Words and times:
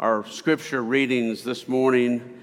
Our 0.00 0.26
scripture 0.26 0.82
readings 0.82 1.44
this 1.44 1.68
morning, 1.68 2.40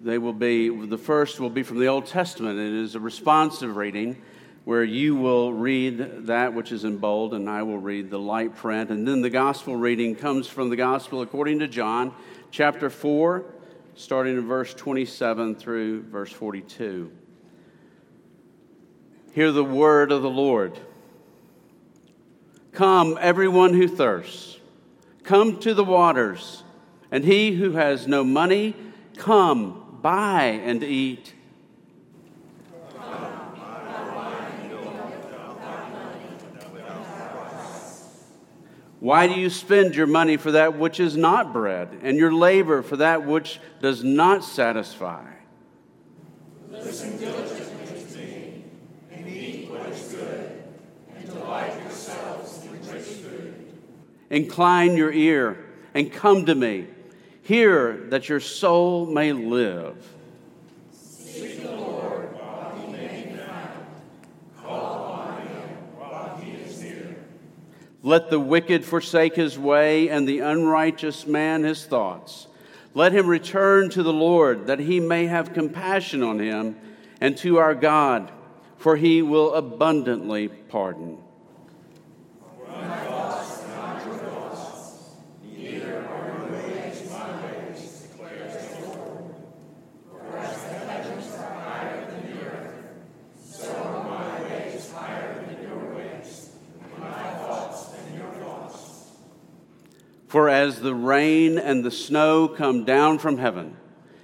they 0.00 0.18
will 0.18 0.32
be 0.32 0.68
the 0.86 0.96
first 0.96 1.40
will 1.40 1.50
be 1.50 1.64
from 1.64 1.80
the 1.80 1.88
Old 1.88 2.06
Testament. 2.06 2.60
It 2.60 2.72
is 2.72 2.94
a 2.94 3.00
responsive 3.00 3.74
reading 3.74 4.22
where 4.64 4.84
you 4.84 5.16
will 5.16 5.52
read 5.52 6.26
that 6.26 6.54
which 6.54 6.70
is 6.70 6.84
in 6.84 6.98
bold 6.98 7.34
and 7.34 7.50
I 7.50 7.64
will 7.64 7.78
read 7.78 8.08
the 8.08 8.20
light 8.20 8.54
print. 8.54 8.90
And 8.90 9.06
then 9.06 9.20
the 9.20 9.30
gospel 9.30 9.74
reading 9.74 10.14
comes 10.14 10.46
from 10.46 10.70
the 10.70 10.76
gospel 10.76 11.22
according 11.22 11.58
to 11.58 11.66
John, 11.66 12.14
chapter 12.52 12.88
4, 12.88 13.44
starting 13.96 14.36
in 14.36 14.46
verse 14.46 14.72
27 14.72 15.56
through 15.56 16.02
verse 16.02 16.32
42. 16.32 17.10
Hear 19.32 19.50
the 19.50 19.64
word 19.64 20.12
of 20.12 20.22
the 20.22 20.30
Lord. 20.30 20.78
Come, 22.70 23.18
everyone 23.20 23.74
who 23.74 23.88
thirsts, 23.88 24.60
come 25.24 25.58
to 25.60 25.74
the 25.74 25.84
waters, 25.84 26.62
and 27.12 27.24
he 27.24 27.52
who 27.52 27.72
has 27.72 28.08
no 28.08 28.24
money, 28.24 28.74
come, 29.18 29.98
buy 30.00 30.44
and 30.44 30.82
eat. 30.82 31.34
Why 38.98 39.26
do 39.26 39.34
you 39.34 39.50
spend 39.50 39.94
your 39.94 40.06
money 40.06 40.36
for 40.36 40.52
that 40.52 40.78
which 40.78 41.00
is 41.00 41.16
not 41.16 41.52
bread, 41.52 41.98
and 42.02 42.16
your 42.16 42.32
labor 42.32 42.82
for 42.82 42.96
that 42.98 43.26
which 43.26 43.60
does 43.80 44.02
not 44.02 44.44
satisfy? 44.44 45.24
Listen 46.70 47.18
diligently 47.18 48.04
to 48.04 48.18
me, 48.18 48.64
and 49.10 49.28
eat 49.28 49.68
what 49.68 49.86
is 49.88 50.12
good, 50.12 50.62
and 51.16 51.26
delight 51.26 51.82
yourselves 51.82 52.64
in 52.64 52.92
rich 52.92 53.02
food. 53.02 53.72
Incline 54.30 54.96
your 54.96 55.12
ear 55.12 55.66
and 55.94 56.12
come 56.12 56.46
to 56.46 56.54
me. 56.54 56.86
Hear 57.44 58.06
that 58.10 58.28
your 58.28 58.38
soul 58.38 59.06
may 59.06 59.32
live. 59.32 59.96
Seek 60.92 61.62
the 61.62 61.72
Lord 61.72 62.28
while 62.34 62.78
he 62.78 62.92
may 62.92 63.24
be 63.24 63.36
found. 63.36 63.86
Call 64.62 65.26
him 65.38 65.76
while 65.98 66.36
he 66.36 66.52
is 66.52 66.80
near. 66.80 67.16
Let 68.04 68.30
the 68.30 68.38
wicked 68.38 68.84
forsake 68.84 69.34
his 69.34 69.58
way, 69.58 70.08
and 70.08 70.28
the 70.28 70.38
unrighteous 70.38 71.26
man 71.26 71.64
his 71.64 71.84
thoughts. 71.84 72.46
Let 72.94 73.12
him 73.12 73.26
return 73.26 73.90
to 73.90 74.04
the 74.04 74.12
Lord, 74.12 74.68
that 74.68 74.78
he 74.78 75.00
may 75.00 75.26
have 75.26 75.52
compassion 75.52 76.22
on 76.22 76.38
him, 76.38 76.76
and 77.20 77.36
to 77.38 77.58
our 77.58 77.74
God, 77.74 78.30
for 78.76 78.96
he 78.96 79.20
will 79.20 79.52
abundantly 79.54 80.46
pardon. 80.46 81.18
For 100.28 100.48
as 100.62 100.78
the 100.78 100.94
rain 100.94 101.58
and 101.58 101.84
the 101.84 101.90
snow 101.90 102.46
come 102.46 102.84
down 102.84 103.18
from 103.18 103.36
heaven, 103.36 103.76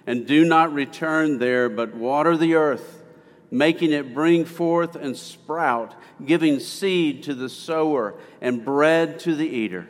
and 0.06 0.25
do 0.25 0.45
not 0.45 0.72
return 0.72 1.39
there, 1.39 1.69
but 1.69 1.97
water 1.97 2.36
the 2.36 2.55
earth, 2.55 3.03
making 3.50 3.91
it 3.91 4.14
bring 4.14 4.45
forth 4.45 4.95
and 4.95 5.17
sprout, 5.17 5.97
giving 6.25 6.61
seed 6.61 7.25
to 7.25 7.34
the 7.34 7.48
sower 7.48 8.14
and 8.41 8.64
bread 8.64 9.19
to 9.19 9.34
the 9.34 9.48
eater. 9.48 9.89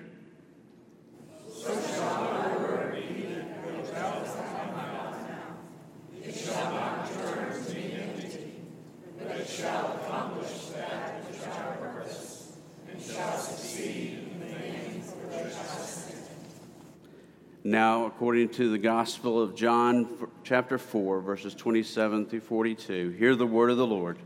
Now, 17.68 18.06
according 18.06 18.48
to 18.54 18.70
the 18.70 18.78
Gospel 18.78 19.42
of 19.42 19.54
John, 19.54 20.08
chapter 20.42 20.78
4, 20.78 21.20
verses 21.20 21.54
27 21.54 22.24
through 22.24 22.40
42, 22.40 23.10
hear 23.10 23.36
the 23.36 23.46
word 23.46 23.70
of 23.70 23.76
the 23.76 23.86
Lord. 23.86 24.18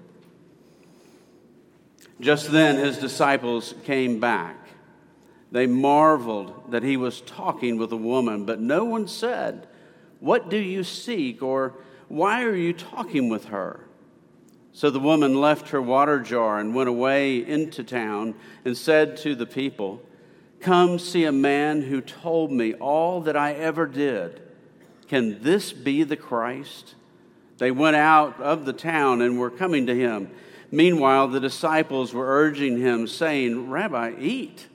Just 2.21 2.53
then, 2.53 2.77
his 2.77 2.99
disciples 2.99 3.75
came 3.83 4.21
back. 4.21 4.69
They 5.51 5.67
marveled 5.67 6.71
that 6.71 6.85
he 6.85 6.97
was 6.97 7.21
talking 7.23 7.79
with 7.79 7.91
a 7.91 7.97
woman, 7.97 8.45
but 8.47 8.61
no 8.61 8.85
one 8.85 9.09
said, 9.09 9.67
What 10.21 10.49
do 10.49 10.57
you 10.57 10.85
seek? 10.85 11.43
or 11.43 11.75
Why 12.07 12.45
are 12.45 12.55
you 12.55 12.73
talking 12.73 13.29
with 13.29 13.47
her? 13.47 13.89
So 14.73 14.89
the 14.89 15.01
woman 15.01 15.35
left 15.35 15.71
her 15.71 15.83
water 15.83 16.21
jar 16.21 16.61
and 16.61 16.77
went 16.77 16.89
away 16.89 17.45
into 17.45 17.83
town 17.83 18.37
and 18.65 18.77
said 18.77 19.17
to 19.17 19.35
the 19.35 19.47
people, 19.47 20.01
Come 20.63 21.01
see 21.01 21.25
a 21.25 21.33
man 21.33 21.83
who 21.83 22.01
told 22.01 22.53
me 22.53 22.75
all 22.75 23.21
that 23.23 23.37
I 23.37 23.53
ever 23.53 23.85
did. 23.85 24.41
Can 25.09 25.43
this 25.43 25.73
be 25.73 26.05
the 26.05 26.17
Christ? 26.17 26.95
They 27.59 27.73
went 27.73 27.97
out 27.97 28.41
of 28.41 28.65
the 28.65 28.73
town 28.73 29.21
and 29.21 29.39
were 29.39 29.51
coming 29.51 29.87
to 29.87 29.95
him. 29.95 30.31
Meanwhile, 30.71 31.29
the 31.29 31.41
disciples 31.41 32.15
were 32.15 32.27
urging 32.27 32.79
him, 32.79 33.09
saying, 33.09 33.71
Rabbi, 33.71 34.15
eat. 34.19 34.69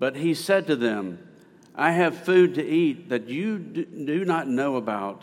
But 0.00 0.16
he 0.16 0.34
said 0.34 0.66
to 0.66 0.76
them, 0.76 1.20
I 1.74 1.92
have 1.92 2.24
food 2.24 2.56
to 2.56 2.66
eat 2.66 3.08
that 3.08 3.28
you 3.28 3.58
do 3.58 4.24
not 4.24 4.48
know 4.48 4.76
about. 4.76 5.22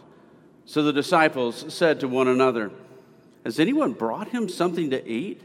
So 0.65 0.81
the 0.81 0.93
disciples 0.93 1.73
said 1.73 1.99
to 1.99 2.07
one 2.07 2.29
another, 2.29 2.71
Has 3.43 3.59
anyone 3.59 3.91
brought 3.91 4.29
him 4.29 4.47
something 4.47 4.91
to 4.91 5.07
eat? 5.07 5.41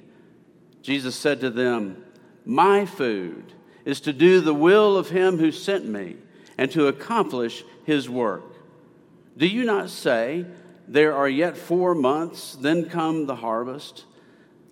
Jesus 0.80 1.16
said 1.16 1.40
to 1.40 1.50
them, 1.50 2.04
My 2.44 2.86
food 2.86 3.52
is 3.88 4.02
to 4.02 4.12
do 4.12 4.42
the 4.42 4.52
will 4.52 4.98
of 4.98 5.08
him 5.08 5.38
who 5.38 5.50
sent 5.50 5.86
me 5.86 6.14
and 6.58 6.70
to 6.70 6.88
accomplish 6.88 7.64
his 7.86 8.06
work. 8.06 8.44
Do 9.34 9.46
you 9.46 9.64
not 9.64 9.88
say, 9.88 10.44
There 10.86 11.16
are 11.16 11.28
yet 11.28 11.56
four 11.56 11.94
months, 11.94 12.54
then 12.60 12.90
come 12.90 13.24
the 13.24 13.36
harvest? 13.36 14.04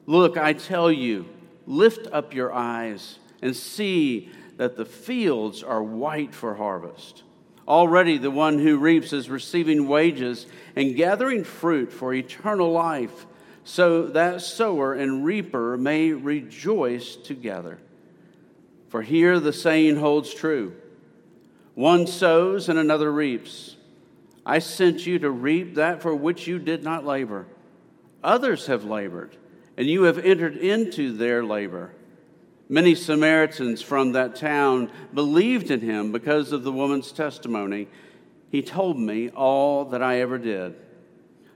Look, 0.04 0.36
I 0.36 0.52
tell 0.52 0.92
you, 0.92 1.24
lift 1.64 2.06
up 2.12 2.34
your 2.34 2.52
eyes 2.52 3.18
and 3.40 3.56
see 3.56 4.28
that 4.58 4.76
the 4.76 4.84
fields 4.84 5.62
are 5.62 5.82
white 5.82 6.34
for 6.34 6.54
harvest. 6.54 7.22
Already 7.66 8.18
the 8.18 8.30
one 8.30 8.58
who 8.58 8.76
reaps 8.76 9.14
is 9.14 9.30
receiving 9.30 9.88
wages 9.88 10.46
and 10.76 10.94
gathering 10.94 11.42
fruit 11.42 11.90
for 11.90 12.12
eternal 12.12 12.70
life, 12.70 13.24
so 13.64 14.08
that 14.08 14.42
sower 14.42 14.92
and 14.92 15.24
reaper 15.24 15.78
may 15.78 16.12
rejoice 16.12 17.16
together. 17.16 17.78
For 18.88 19.02
here 19.02 19.40
the 19.40 19.52
saying 19.52 19.96
holds 19.96 20.32
true 20.32 20.74
one 21.76 22.06
sows 22.06 22.70
and 22.70 22.78
another 22.78 23.12
reaps. 23.12 23.76
I 24.46 24.60
sent 24.60 25.06
you 25.06 25.18
to 25.18 25.30
reap 25.30 25.74
that 25.74 26.00
for 26.00 26.14
which 26.14 26.46
you 26.46 26.58
did 26.58 26.82
not 26.82 27.04
labor. 27.04 27.46
Others 28.24 28.66
have 28.68 28.84
labored, 28.84 29.36
and 29.76 29.86
you 29.86 30.04
have 30.04 30.18
entered 30.18 30.56
into 30.56 31.12
their 31.12 31.44
labor. 31.44 31.92
Many 32.70 32.94
Samaritans 32.94 33.82
from 33.82 34.12
that 34.12 34.36
town 34.36 34.90
believed 35.12 35.70
in 35.70 35.80
him 35.82 36.12
because 36.12 36.50
of 36.50 36.64
the 36.64 36.72
woman's 36.72 37.12
testimony. 37.12 37.88
He 38.50 38.62
told 38.62 38.98
me 38.98 39.28
all 39.28 39.84
that 39.86 40.02
I 40.02 40.20
ever 40.20 40.38
did. 40.38 40.76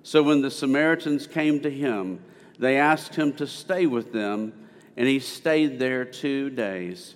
So 0.03 0.23
when 0.23 0.43
the 0.43 0.51
Samaritans 0.51 1.27
came 1.27 1.61
to 1.61 1.71
him, 1.71 2.21
they 2.59 2.77
asked 2.77 3.15
him 3.15 3.33
to 3.35 3.47
stay 3.47 3.87
with 3.87 4.13
them, 4.13 4.53
and 4.99 5.09
he 5.09 5.19
stayed 5.19 5.79
there 5.79 6.05
two 6.05 6.51
days 6.51 7.15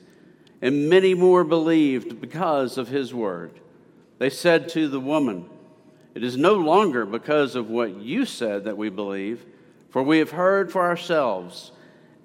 and 0.62 0.88
many 0.88 1.14
more 1.14 1.44
believed 1.44 2.20
because 2.20 2.78
of 2.78 2.88
his 2.88 3.12
word. 3.12 3.60
They 4.18 4.30
said 4.30 4.68
to 4.70 4.88
the 4.88 5.00
woman, 5.00 5.48
It 6.14 6.22
is 6.22 6.36
no 6.36 6.54
longer 6.54 7.04
because 7.04 7.54
of 7.54 7.68
what 7.68 7.96
you 7.96 8.24
said 8.24 8.64
that 8.64 8.76
we 8.76 8.88
believe, 8.88 9.44
for 9.90 10.02
we 10.02 10.18
have 10.18 10.30
heard 10.30 10.72
for 10.72 10.82
ourselves, 10.82 11.72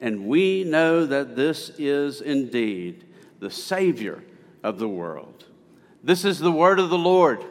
and 0.01 0.27
we 0.27 0.63
know 0.63 1.05
that 1.05 1.35
this 1.35 1.71
is 1.77 2.21
indeed 2.21 3.05
the 3.39 3.51
Savior 3.51 4.23
of 4.63 4.79
the 4.79 4.87
world. 4.87 5.45
This 6.03 6.23
is 6.23 6.39
the 6.39 6.51
word 6.51 6.79
of 6.79 6.89
the 6.89 6.97
Lord. 6.97 7.43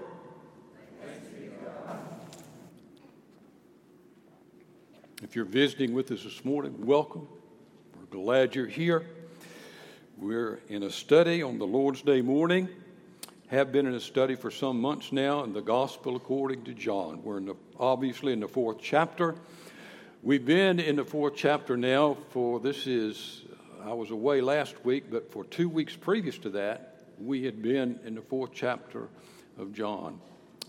If 5.23 5.37
you're 5.37 5.45
visiting 5.45 5.93
with 5.93 6.11
us 6.11 6.23
this 6.23 6.45
morning, 6.45 6.87
welcome. 6.87 7.29
We're 7.99 8.07
glad 8.07 8.55
you're 8.55 8.67
here. 8.67 9.05
We're 10.21 10.59
in 10.69 10.83
a 10.83 10.91
study 10.91 11.45
on 11.45 11.59
the 11.59 11.67
Lord's 11.67 12.03
Day 12.03 12.23
morning. 12.23 12.69
Have 13.51 13.71
been 13.71 13.87
in 13.87 13.95
a 13.95 14.01
study 14.01 14.35
for 14.35 14.51
some 14.51 14.81
months 14.81 15.13
now 15.13 15.45
in 15.45 15.53
the 15.53 15.61
Gospel 15.61 16.17
according 16.17 16.65
to 16.65 16.75
John. 16.75 17.23
We're 17.23 17.39
in 17.39 17.45
the, 17.45 17.55
obviously 17.79 18.33
in 18.33 18.41
the 18.41 18.49
fourth 18.49 18.79
chapter. 18.83 19.37
We've 20.25 20.45
been 20.45 20.81
in 20.81 20.97
the 20.97 21.05
fourth 21.05 21.35
chapter 21.37 21.77
now 21.77 22.17
for 22.31 22.59
this 22.59 22.89
is, 22.89 23.43
I 23.85 23.93
was 23.93 24.11
away 24.11 24.41
last 24.41 24.85
week, 24.85 25.05
but 25.09 25.31
for 25.31 25.45
two 25.45 25.69
weeks 25.69 25.95
previous 25.95 26.37
to 26.39 26.51
that, 26.51 26.97
we 27.21 27.45
had 27.45 27.63
been 27.63 28.01
in 28.05 28.17
the 28.17 28.23
fourth 28.23 28.51
chapter 28.53 29.07
of 29.57 29.73
John. 29.73 30.21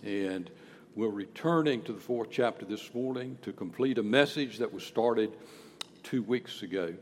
And 0.05 0.47
we're 0.93 1.09
returning 1.09 1.81
to 1.83 1.93
the 1.93 1.99
fourth 1.99 2.29
chapter 2.29 2.65
this 2.65 2.93
morning 2.93 3.39
to 3.41 3.51
complete 3.51 3.97
a 3.97 4.03
message 4.03 4.59
that 4.59 4.71
was 4.71 4.83
started 4.83 5.31
two 6.03 6.21
weeks 6.21 6.61
ago. 6.61 6.93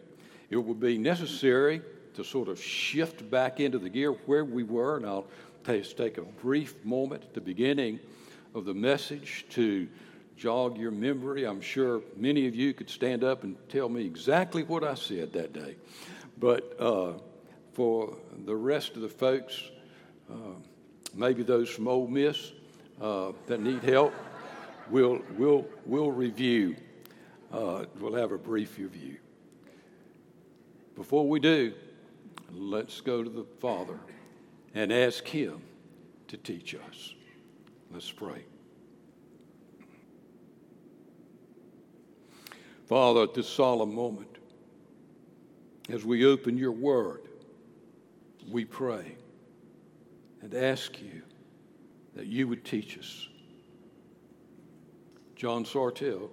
It 0.50 0.56
will 0.56 0.76
be 0.76 0.98
necessary 0.98 1.82
to 2.18 2.24
sort 2.24 2.48
of 2.48 2.60
shift 2.60 3.30
back 3.30 3.60
into 3.60 3.78
the 3.78 3.90
gear 3.90 4.12
where 4.26 4.44
we 4.44 4.64
were, 4.64 4.98
and 4.98 5.06
I'll 5.06 5.28
take 5.64 6.18
a 6.18 6.24
brief 6.24 6.84
moment 6.84 7.22
at 7.24 7.36
the 7.36 7.42
beginning 7.42 8.00
of 8.56 8.66
the 8.66 8.74
message 8.74 9.46
to 9.50 9.88
jog 10.36 10.80
your 10.80 10.90
memory. 10.90 11.46
I'm 11.46 11.62
sure 11.62 12.02
many 12.16 12.48
of 12.48 12.56
you 12.56 12.74
could 12.74 12.90
stand 12.90 13.24
up 13.24 13.44
and 13.44 13.56
tell 13.70 13.88
me 13.88 14.04
exactly 14.04 14.64
what 14.64 14.84
I 14.84 14.96
said 14.96 15.32
that 15.34 15.54
day. 15.54 15.76
But 16.40 16.76
uh, 16.80 17.14
for 17.74 18.18
the 18.46 18.56
rest 18.56 18.96
of 18.96 19.04
the 19.04 19.10
folks, 19.10 19.70
uh, 20.32 20.56
maybe 21.14 21.44
those 21.44 21.70
from 21.70 21.88
Ole 21.88 22.08
Miss 22.08 22.52
uh, 23.00 23.32
that 23.46 23.62
need 23.62 23.84
help, 23.84 24.12
we'll, 24.90 25.22
we'll, 25.38 25.68
we'll 25.86 26.12
review. 26.12 26.78
Uh, 27.52 27.86
we'll 28.00 28.16
have 28.16 28.32
a 28.32 28.40
brief 28.40 28.80
review. 28.80 29.18
Before 30.96 31.28
we 31.30 31.40
do, 31.40 31.74
let's 32.52 33.02
go 33.02 33.24
to 33.24 33.30
the 33.30 33.46
Father 33.60 34.00
and 34.74 34.92
ask 34.92 35.26
Him 35.28 35.62
to 36.28 36.38
teach 36.38 36.76
us. 36.76 37.14
Let's 37.92 38.12
pray. 38.12 38.44
Father, 42.88 43.24
at 43.24 43.34
this 43.34 43.50
solemn 43.50 43.94
moment, 43.94 44.38
as 45.90 46.06
we 46.06 46.26
open 46.26 46.58
your 46.58 46.72
word, 46.72 47.28
we 48.50 48.64
pray 48.66 49.16
and 50.42 50.54
ask 50.54 51.02
you 51.02 51.22
that 52.16 52.28
you 52.28 52.48
would 52.48 52.64
teach 52.64 52.98
us. 52.98 53.28
John 55.36 55.66
Sartelle 55.66 56.30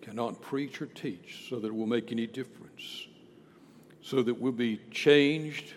cannot 0.00 0.40
preach 0.40 0.80
or 0.80 0.86
teach 0.86 1.46
so 1.48 1.58
that 1.60 1.68
it 1.68 1.74
will 1.74 1.86
make 1.86 2.10
any 2.10 2.26
difference, 2.26 3.06
so 4.10 4.24
that 4.24 4.40
we'll 4.40 4.50
be 4.50 4.80
changed 4.90 5.72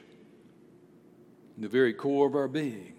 in 1.56 1.62
the 1.62 1.70
very 1.70 1.94
core 1.94 2.26
of 2.26 2.34
our 2.34 2.48
being. 2.48 2.94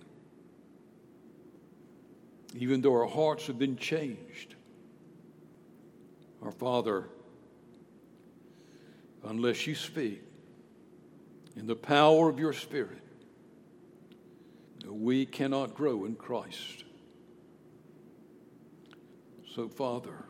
Even 2.56 2.80
though 2.80 2.94
our 2.94 3.08
hearts 3.08 3.48
have 3.48 3.58
been 3.58 3.76
changed, 3.76 4.54
our 6.40 6.52
Father, 6.52 7.08
unless 9.24 9.66
you 9.66 9.74
speak 9.74 10.22
in 11.56 11.66
the 11.66 11.74
power 11.74 12.28
of 12.28 12.38
your 12.38 12.52
Spirit, 12.52 13.02
we 14.86 15.26
cannot 15.26 15.74
grow 15.74 16.04
in 16.04 16.14
Christ. 16.14 16.84
So, 19.52 19.68
Father, 19.68 20.26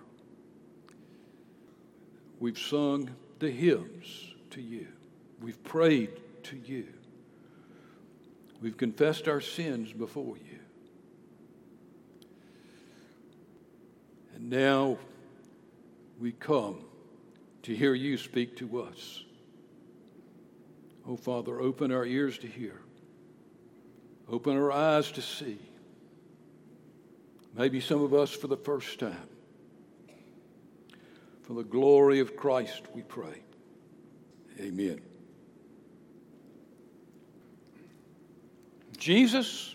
we've 2.41 2.59
sung 2.59 3.11
the 3.39 3.51
hymns 3.51 4.34
to 4.55 4.63
you, 4.63 4.87
we've 5.41 5.63
prayed 5.63 6.11
to 6.45 6.57
you, 6.57 6.87
we've 8.61 8.77
confessed 8.77 9.29
our 9.29 9.41
sins 9.41 9.93
before 9.93 10.37
you. 10.37 10.59
And 14.35 14.51
now 14.51 14.99
we 16.21 16.33
come 16.33 16.85
to 17.63 17.75
hear 17.75 17.95
you 17.95 18.17
speak 18.17 18.57
to 18.57 18.83
us. 18.83 19.23
Oh, 21.07 21.17
Father, 21.17 21.61
open 21.61 21.93
our 21.93 22.05
ears 22.05 22.39
to 22.39 22.47
hear, 22.47 22.81
open 24.29 24.57
our 24.57 24.73
eyes 24.73 25.11
to 25.13 25.23
see. 25.23 25.59
Maybe 27.57 27.81
some 27.81 28.03
of 28.03 28.13
us 28.13 28.33
for 28.33 28.49
the 28.49 28.57
first 28.57 28.99
time. 28.99 29.29
For 31.43 31.53
the 31.53 31.63
glory 31.63 32.19
of 32.19 32.37
Christ, 32.37 32.83
we 32.95 33.03
pray. 33.03 33.43
Amen. 34.61 35.01
Jesus, 38.97 39.75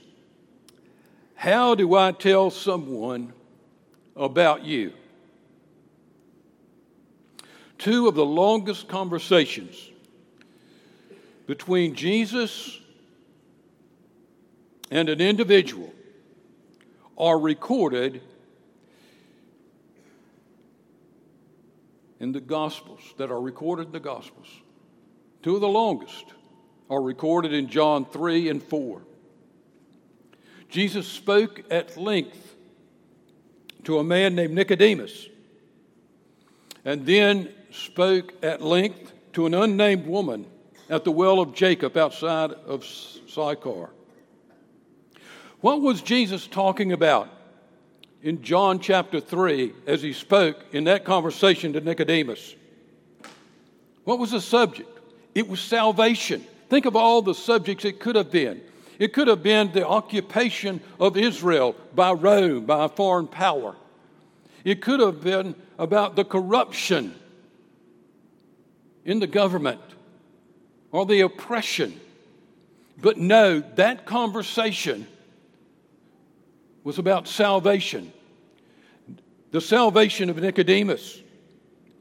how 1.36 1.76
do 1.76 1.96
I 1.96 2.12
tell 2.12 2.50
someone 2.50 3.34
about 4.16 4.64
you? 4.64 4.94
Two 7.78 8.08
of 8.08 8.16
the 8.16 8.26
longest 8.26 8.88
conversations 8.88 9.90
between 11.48 11.96
Jesus 11.96 12.80
and 14.92 15.10
an 15.10 15.22
individual 15.22 15.94
are 17.18 17.38
recorded 17.38 18.22
in 22.20 22.32
the 22.32 22.42
Gospels, 22.42 23.02
that 23.18 23.32
are 23.32 23.42
recorded 23.42 23.88
in 23.88 23.92
the 23.92 24.00
Gospels. 24.00 24.48
Two 25.42 25.56
of 25.56 25.62
the 25.62 25.68
longest 25.68 26.26
are 26.90 27.02
recorded 27.02 27.54
in 27.54 27.68
John 27.68 28.06
3 28.06 28.50
and 28.50 28.62
4. 28.62 29.02
Jesus 30.70 31.08
spoke 31.08 31.64
at 31.72 31.98
length 31.98 32.56
to 33.86 34.00
a 34.00 34.04
man 34.04 34.36
named 34.36 34.54
Nicodemus, 34.54 35.28
and 36.84 37.06
then 37.06 37.50
spoke 37.72 38.34
at 38.44 38.62
length 38.62 39.14
to 39.34 39.46
an 39.46 39.54
unnamed 39.54 40.06
woman 40.06 40.46
at 40.90 41.04
the 41.04 41.12
well 41.12 41.40
of 41.40 41.54
Jacob 41.54 41.96
outside 41.96 42.52
of 42.52 42.84
Sychar. 42.84 43.90
What 45.62 45.82
was 45.82 46.02
Jesus 46.02 46.48
talking 46.48 46.92
about 46.92 47.30
in 48.22 48.42
John 48.42 48.80
chapter 48.80 49.20
3 49.20 49.74
as 49.88 50.02
he 50.02 50.14
spoke 50.14 50.66
in 50.72 50.86
that 50.86 51.06
conversation 51.06 51.74
to 51.74 51.82
Nicodemus? 51.82 52.56
What 54.04 54.20
was 54.20 54.32
the 54.32 54.42
subject? 54.42 54.99
It 55.40 55.48
was 55.48 55.62
salvation. 55.62 56.46
Think 56.68 56.86
of 56.86 56.98
all 56.98 57.22
the 57.22 57.34
subjects 57.34 57.86
it 57.86 58.02
could 58.02 58.18
have 58.18 58.30
been. 58.30 58.60
It 59.00 59.14
could 59.14 59.30
have 59.30 59.42
been 59.42 59.72
the 59.72 59.88
occupation 59.88 60.82
of 61.00 61.16
Israel 61.16 61.78
by 61.96 62.12
Rome, 62.12 62.66
by 62.66 62.84
a 62.84 62.90
foreign 62.90 63.26
power. 63.26 63.78
It 64.66 64.82
could 64.82 65.00
have 65.00 65.24
been 65.24 65.56
about 65.78 66.18
the 66.18 66.26
corruption 66.26 67.16
in 69.06 69.22
the 69.22 69.28
government 69.28 69.80
or 70.92 71.06
the 71.06 71.22
oppression. 71.22 71.98
But 73.02 73.18
no, 73.18 73.62
that 73.76 74.06
conversation 74.06 75.08
was 76.84 77.00
about 77.00 77.30
salvation. 77.30 78.12
The 79.52 79.62
salvation 79.62 80.30
of 80.30 80.36
Nicodemus. 80.36 81.22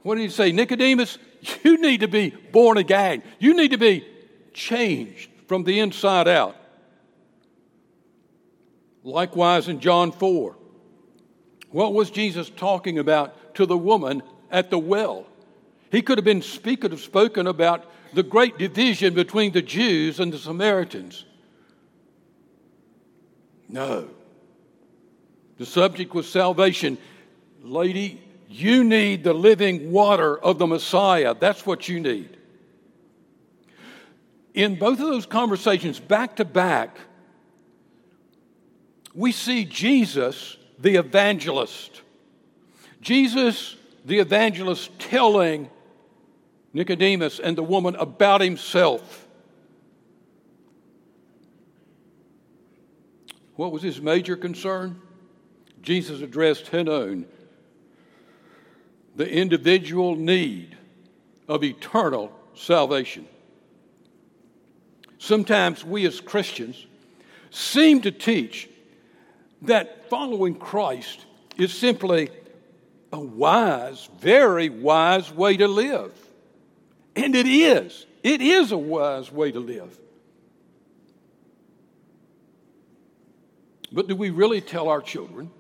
What 0.03 0.17
did 0.17 0.23
he 0.23 0.29
say? 0.29 0.53
Nicodemus, 0.53 1.19
you 1.63 1.81
need 1.81 2.01
to 2.01 2.09
be 2.09 2.31
born 2.31 2.79
again. 2.79 3.23
You 3.39 3.55
need 3.55 3.73
to 3.73 3.79
be 3.79 4.07
changed 4.53 5.31
from 5.47 5.65
the 5.65 5.81
inside 5.81 6.29
out. 6.29 6.57
Likewise, 9.03 9.69
in 9.69 9.81
John 9.81 10.13
4, 10.13 10.57
what 11.71 11.95
was 11.95 12.11
Jesus 12.11 12.51
talking 12.51 12.99
about 12.99 13.55
to 13.55 13.67
the 13.67 13.79
woman 13.79 14.23
at 14.51 14.71
the 14.71 14.79
well? 14.79 15.27
He 15.91 16.03
could 16.03 16.19
have 16.19 16.25
been 16.25 16.43
speaking, 16.43 16.91
have 16.91 17.01
spoken 17.01 17.47
about 17.47 17.85
the 18.13 18.23
great 18.23 18.59
division 18.59 19.15
between 19.15 19.53
the 19.53 19.63
Jews 19.63 20.21
and 20.21 20.33
the 20.33 20.39
Samaritans. 20.39 21.25
No. 23.69 24.09
The 25.59 25.67
subject 25.67 26.15
was 26.15 26.29
salvation. 26.29 26.99
Lady, 27.63 28.21
you 28.49 28.83
need 28.83 29.25
the 29.25 29.35
living 29.35 29.93
water 29.93 30.39
of 30.39 30.59
the 30.59 30.67
Messiah. 30.67 31.35
That's 31.39 31.67
what 31.67 31.89
you 31.89 32.01
need. 32.01 32.37
In 34.55 34.77
both 34.77 34.99
of 34.99 35.07
those 35.07 35.27
conversations, 35.27 36.01
back 36.01 36.37
to 36.37 36.45
back, 36.45 36.97
we 39.15 39.33
see 39.33 39.65
Jesus, 39.65 40.57
the 40.79 40.97
evangelist. 40.97 42.03
Jesus, 43.01 43.77
the 44.05 44.19
evangelist, 44.19 44.99
telling 44.99 45.69
Nicodemus 46.73 47.39
and 47.39 47.57
the 47.57 47.63
woman 47.63 47.97
about 47.97 48.41
himself. 48.41 49.27
What 53.57 53.73
was 53.73 53.83
his 53.83 54.01
major 54.01 54.37
concern? 54.37 55.03
Jesus 55.83 56.21
addressed 56.21 56.69
Hanon, 56.69 57.27
the 59.19 59.29
individual 59.29 60.15
need 60.15 60.79
of 61.49 61.65
eternal 61.65 62.31
salvation. 62.55 63.27
Sometimes 65.19 65.85
we 65.85 66.07
as 66.07 66.21
Christians 66.21 66.87
seem 67.51 68.01
to 68.03 68.13
teach 68.13 68.69
that 69.63 70.09
following 70.09 70.55
Christ 70.55 71.27
is 71.57 71.77
simply 71.77 72.31
a 73.13 73.19
wise, 73.19 74.09
very 74.21 74.69
wise 74.69 75.33
way 75.33 75.57
to 75.57 75.67
live. 75.67 76.13
And 77.17 77.35
it 77.35 77.49
is. 77.49 78.07
It 78.23 78.41
is 78.41 78.71
a 78.71 78.79
wise 78.79 79.33
way 79.33 79.51
to 79.51 79.59
live. 79.59 79.99
But 83.91 84.07
do 84.07 84.15
we 84.15 84.31
really 84.31 84.61
tell 84.61 84.89
our 84.89 85.03
children 85.03 85.51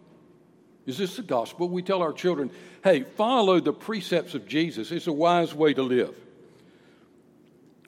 is 0.88 0.97
this 0.97 1.16
the 1.16 1.23
gospel? 1.23 1.68
We 1.68 1.83
tell 1.83 2.00
our 2.00 2.14
children, 2.14 2.50
hey, 2.83 3.02
follow 3.02 3.61
the 3.61 3.75
precepts 3.75 4.33
of 4.33 4.49
Jesus. 4.49 4.90
It's 4.90 5.07
a 5.07 5.12
wise 5.12 5.54
way 5.54 5.75
to 5.75 5.83
live. 5.83 6.16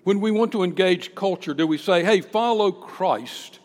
When 0.04 0.21
we 0.21 0.30
want 0.30 0.52
to 0.52 0.62
engage 0.62 1.14
culture, 1.14 1.54
do 1.54 1.66
we 1.66 1.78
say, 1.78 2.04
hey, 2.04 2.21
follow 2.21 2.71
Christ? 2.71 3.59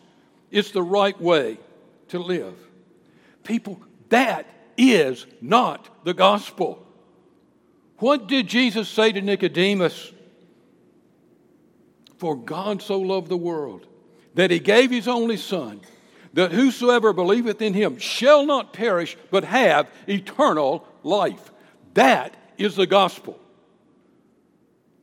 It's 0.50 0.70
the 0.70 0.82
right 0.82 1.20
way 1.20 1.58
to 2.08 2.18
live. 2.18 2.54
People, 3.44 3.78
that 4.08 4.46
is 4.78 5.26
not 5.42 5.86
the 6.02 6.14
gospel. 6.14 6.86
What 7.98 8.28
did 8.28 8.46
Jesus 8.46 8.88
say 8.88 9.12
to 9.12 9.20
Nicodemus? 9.20 10.12
For 12.16 12.34
God 12.34 12.80
so 12.80 12.98
loved 12.98 13.28
the 13.28 13.36
world 13.36 13.86
that 14.34 14.50
he 14.50 14.60
gave 14.60 14.90
his 14.90 15.06
only 15.06 15.36
Son, 15.36 15.82
that 16.36 16.52
whosoever 16.52 17.14
believeth 17.14 17.62
in 17.62 17.72
him 17.72 17.96
shall 17.96 18.44
not 18.44 18.74
perish, 18.74 19.16
but 19.30 19.42
have 19.42 19.90
eternal 20.06 20.86
life. 21.02 21.50
That 21.94 22.36
is 22.58 22.76
the 22.76 22.86
gospel. 22.86 23.40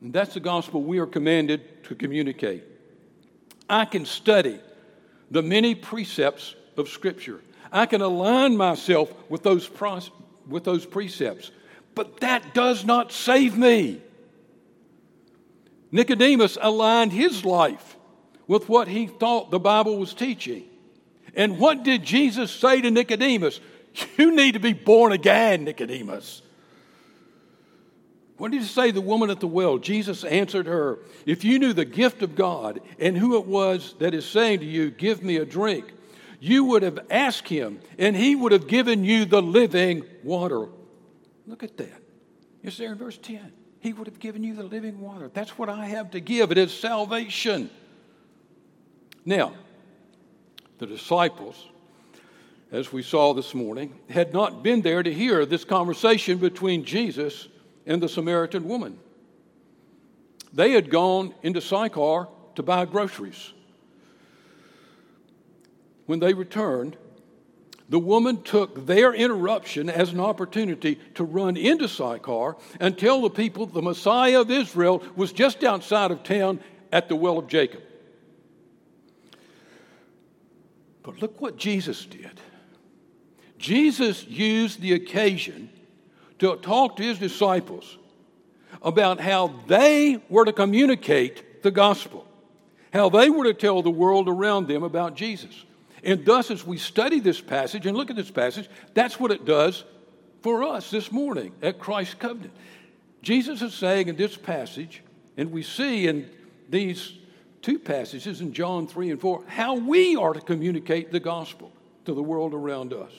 And 0.00 0.12
that's 0.12 0.34
the 0.34 0.40
gospel 0.40 0.80
we 0.80 1.00
are 1.00 1.06
commanded 1.06 1.82
to 1.84 1.96
communicate. 1.96 2.62
I 3.68 3.84
can 3.84 4.06
study 4.06 4.60
the 5.28 5.42
many 5.42 5.74
precepts 5.74 6.54
of 6.76 6.88
Scripture. 6.88 7.40
I 7.72 7.86
can 7.86 8.00
align 8.00 8.56
myself 8.56 9.12
with 9.28 9.42
those, 9.42 9.68
with 10.46 10.62
those 10.62 10.86
precepts, 10.86 11.50
but 11.96 12.20
that 12.20 12.54
does 12.54 12.84
not 12.84 13.10
save 13.10 13.58
me. 13.58 14.00
Nicodemus 15.90 16.58
aligned 16.60 17.12
his 17.12 17.44
life 17.44 17.96
with 18.46 18.68
what 18.68 18.86
he 18.86 19.08
thought 19.08 19.50
the 19.50 19.58
Bible 19.58 19.98
was 19.98 20.14
teaching. 20.14 20.66
And 21.36 21.58
what 21.58 21.82
did 21.82 22.04
Jesus 22.04 22.50
say 22.50 22.80
to 22.80 22.90
Nicodemus? 22.90 23.60
You 24.16 24.34
need 24.34 24.52
to 24.52 24.60
be 24.60 24.72
born 24.72 25.12
again, 25.12 25.64
Nicodemus. 25.64 26.42
What 28.36 28.50
did 28.50 28.62
he 28.62 28.66
say 28.66 28.88
to 28.88 28.92
the 28.92 29.00
woman 29.00 29.30
at 29.30 29.38
the 29.38 29.46
well? 29.46 29.78
Jesus 29.78 30.24
answered 30.24 30.66
her, 30.66 30.98
If 31.24 31.44
you 31.44 31.58
knew 31.58 31.72
the 31.72 31.84
gift 31.84 32.22
of 32.22 32.34
God 32.34 32.80
and 32.98 33.16
who 33.16 33.36
it 33.36 33.46
was 33.46 33.94
that 34.00 34.12
is 34.12 34.26
saying 34.26 34.60
to 34.60 34.64
you, 34.66 34.90
Give 34.90 35.22
me 35.22 35.36
a 35.36 35.44
drink, 35.44 35.92
you 36.40 36.64
would 36.64 36.82
have 36.82 36.98
asked 37.10 37.48
him, 37.48 37.80
and 37.98 38.16
he 38.16 38.34
would 38.34 38.52
have 38.52 38.66
given 38.66 39.04
you 39.04 39.24
the 39.24 39.40
living 39.40 40.04
water. 40.24 40.66
Look 41.46 41.62
at 41.62 41.76
that. 41.76 42.02
It's 42.62 42.76
there 42.76 42.92
in 42.92 42.98
verse 42.98 43.18
10. 43.18 43.52
He 43.80 43.92
would 43.92 44.06
have 44.06 44.18
given 44.18 44.42
you 44.42 44.54
the 44.54 44.64
living 44.64 45.00
water. 45.00 45.30
That's 45.32 45.56
what 45.58 45.68
I 45.68 45.86
have 45.86 46.10
to 46.12 46.20
give. 46.20 46.50
It 46.50 46.58
is 46.58 46.72
salvation. 46.72 47.70
Now, 49.24 49.54
the 50.78 50.86
disciples, 50.86 51.68
as 52.72 52.92
we 52.92 53.02
saw 53.02 53.32
this 53.32 53.54
morning, 53.54 53.98
had 54.10 54.32
not 54.32 54.62
been 54.62 54.82
there 54.82 55.02
to 55.02 55.12
hear 55.12 55.46
this 55.46 55.64
conversation 55.64 56.38
between 56.38 56.84
Jesus 56.84 57.48
and 57.86 58.02
the 58.02 58.08
Samaritan 58.08 58.66
woman. 58.68 58.98
They 60.52 60.72
had 60.72 60.90
gone 60.90 61.34
into 61.42 61.60
Sychar 61.60 62.28
to 62.54 62.62
buy 62.62 62.84
groceries. 62.84 63.52
When 66.06 66.20
they 66.20 66.34
returned, 66.34 66.96
the 67.88 67.98
woman 67.98 68.42
took 68.42 68.86
their 68.86 69.12
interruption 69.12 69.90
as 69.90 70.12
an 70.12 70.20
opportunity 70.20 70.98
to 71.14 71.24
run 71.24 71.56
into 71.56 71.88
Sychar 71.88 72.56
and 72.80 72.96
tell 72.96 73.20
the 73.22 73.30
people 73.30 73.66
the 73.66 73.82
Messiah 73.82 74.40
of 74.40 74.50
Israel 74.50 75.02
was 75.16 75.32
just 75.32 75.62
outside 75.62 76.10
of 76.10 76.22
town 76.22 76.60
at 76.92 77.08
the 77.08 77.16
well 77.16 77.38
of 77.38 77.46
Jacob. 77.46 77.82
But 81.04 81.20
look 81.22 81.40
what 81.40 81.56
Jesus 81.56 82.04
did. 82.04 82.40
Jesus 83.58 84.26
used 84.26 84.80
the 84.80 84.94
occasion 84.94 85.70
to 86.40 86.56
talk 86.56 86.96
to 86.96 87.02
his 87.04 87.18
disciples 87.18 87.98
about 88.82 89.20
how 89.20 89.54
they 89.68 90.20
were 90.28 90.44
to 90.44 90.52
communicate 90.52 91.62
the 91.62 91.70
gospel, 91.70 92.26
how 92.92 93.08
they 93.08 93.30
were 93.30 93.44
to 93.44 93.54
tell 93.54 93.80
the 93.82 93.90
world 93.90 94.28
around 94.28 94.66
them 94.66 94.82
about 94.82 95.14
Jesus. 95.14 95.64
And 96.02 96.24
thus, 96.24 96.50
as 96.50 96.66
we 96.66 96.76
study 96.78 97.20
this 97.20 97.40
passage 97.40 97.86
and 97.86 97.96
look 97.96 98.10
at 98.10 98.16
this 98.16 98.30
passage, 98.30 98.68
that's 98.92 99.20
what 99.20 99.30
it 99.30 99.44
does 99.44 99.84
for 100.42 100.64
us 100.64 100.90
this 100.90 101.12
morning 101.12 101.52
at 101.62 101.78
Christ's 101.78 102.14
covenant. 102.14 102.52
Jesus 103.22 103.62
is 103.62 103.72
saying 103.72 104.08
in 104.08 104.16
this 104.16 104.36
passage, 104.36 105.02
and 105.36 105.50
we 105.50 105.62
see 105.62 106.06
in 106.06 106.28
these 106.68 107.14
two 107.64 107.78
passages 107.78 108.42
in 108.42 108.52
John 108.52 108.86
3 108.86 109.10
and 109.10 109.20
4 109.20 109.42
how 109.46 109.74
we 109.74 110.16
are 110.16 110.34
to 110.34 110.40
communicate 110.40 111.10
the 111.10 111.18
gospel 111.18 111.72
to 112.04 112.12
the 112.12 112.22
world 112.22 112.52
around 112.52 112.92
us. 112.92 113.10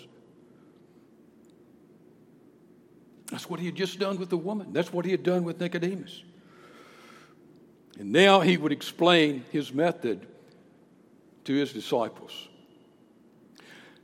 That's 3.31 3.49
what 3.49 3.59
he 3.59 3.65
had 3.65 3.75
just 3.75 3.97
done 3.97 4.19
with 4.19 4.29
the 4.29 4.37
woman. 4.37 4.71
That's 4.71 4.93
what 4.93 5.03
he 5.03 5.09
had 5.09 5.23
done 5.23 5.45
with 5.45 5.59
Nicodemus. 5.59 6.23
And 7.97 8.11
now 8.11 8.41
he 8.41 8.55
would 8.55 8.71
explain 8.71 9.43
his 9.51 9.73
method 9.73 10.27
to 11.45 11.53
his 11.53 11.73
disciples. 11.73 12.47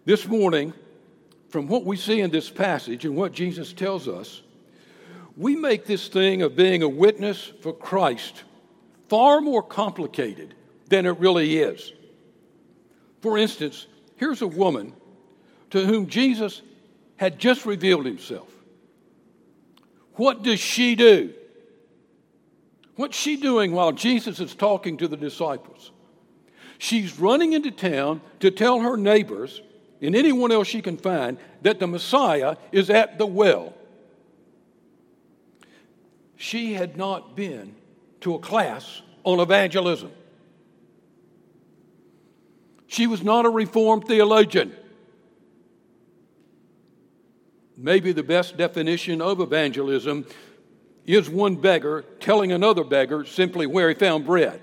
This 0.05 0.27
morning, 0.27 0.73
from 1.49 1.67
what 1.67 1.85
we 1.85 1.97
see 1.97 2.19
in 2.19 2.31
this 2.31 2.49
passage 2.49 3.05
and 3.05 3.15
what 3.15 3.31
Jesus 3.31 3.73
tells 3.73 4.07
us, 4.07 4.41
we 5.37 5.55
make 5.55 5.85
this 5.85 6.07
thing 6.07 6.41
of 6.41 6.55
being 6.55 6.81
a 6.81 6.89
witness 6.89 7.51
for 7.61 7.73
Christ 7.73 8.43
far 9.11 9.41
more 9.41 9.61
complicated 9.61 10.55
than 10.87 11.05
it 11.05 11.19
really 11.19 11.59
is. 11.59 11.91
For 13.19 13.37
instance, 13.37 13.85
here's 14.15 14.41
a 14.41 14.47
woman 14.47 14.93
to 15.71 15.85
whom 15.85 16.07
Jesus 16.07 16.61
had 17.17 17.37
just 17.37 17.65
revealed 17.65 18.05
himself. 18.05 18.47
What 20.13 20.43
does 20.43 20.61
she 20.61 20.95
do? 20.95 21.33
What's 22.95 23.17
she 23.17 23.35
doing 23.35 23.73
while 23.73 23.91
Jesus 23.91 24.39
is 24.39 24.55
talking 24.55 24.95
to 24.99 25.09
the 25.09 25.17
disciples? 25.17 25.91
She's 26.77 27.19
running 27.19 27.51
into 27.51 27.71
town 27.71 28.21
to 28.39 28.49
tell 28.49 28.79
her 28.79 28.95
neighbors 28.95 29.61
and 30.01 30.15
anyone 30.15 30.53
else 30.53 30.69
she 30.69 30.81
can 30.81 30.95
find 30.95 31.37
that 31.63 31.79
the 31.79 31.87
Messiah 31.87 32.55
is 32.71 32.89
at 32.89 33.17
the 33.17 33.25
well. 33.25 33.73
She 36.37 36.75
had 36.75 36.95
not 36.95 37.35
been 37.35 37.75
to 38.21 38.35
a 38.35 38.39
class 38.39 39.01
on 39.23 39.39
evangelism. 39.39 40.11
She 42.87 43.07
was 43.07 43.23
not 43.23 43.45
a 43.45 43.49
Reformed 43.49 44.05
theologian. 44.05 44.75
Maybe 47.77 48.11
the 48.11 48.23
best 48.23 48.57
definition 48.57 49.21
of 49.21 49.39
evangelism 49.39 50.25
is 51.05 51.29
one 51.29 51.55
beggar 51.55 52.03
telling 52.19 52.51
another 52.51 52.83
beggar 52.83 53.25
simply 53.25 53.65
where 53.65 53.89
he 53.89 53.95
found 53.95 54.25
bread. 54.25 54.61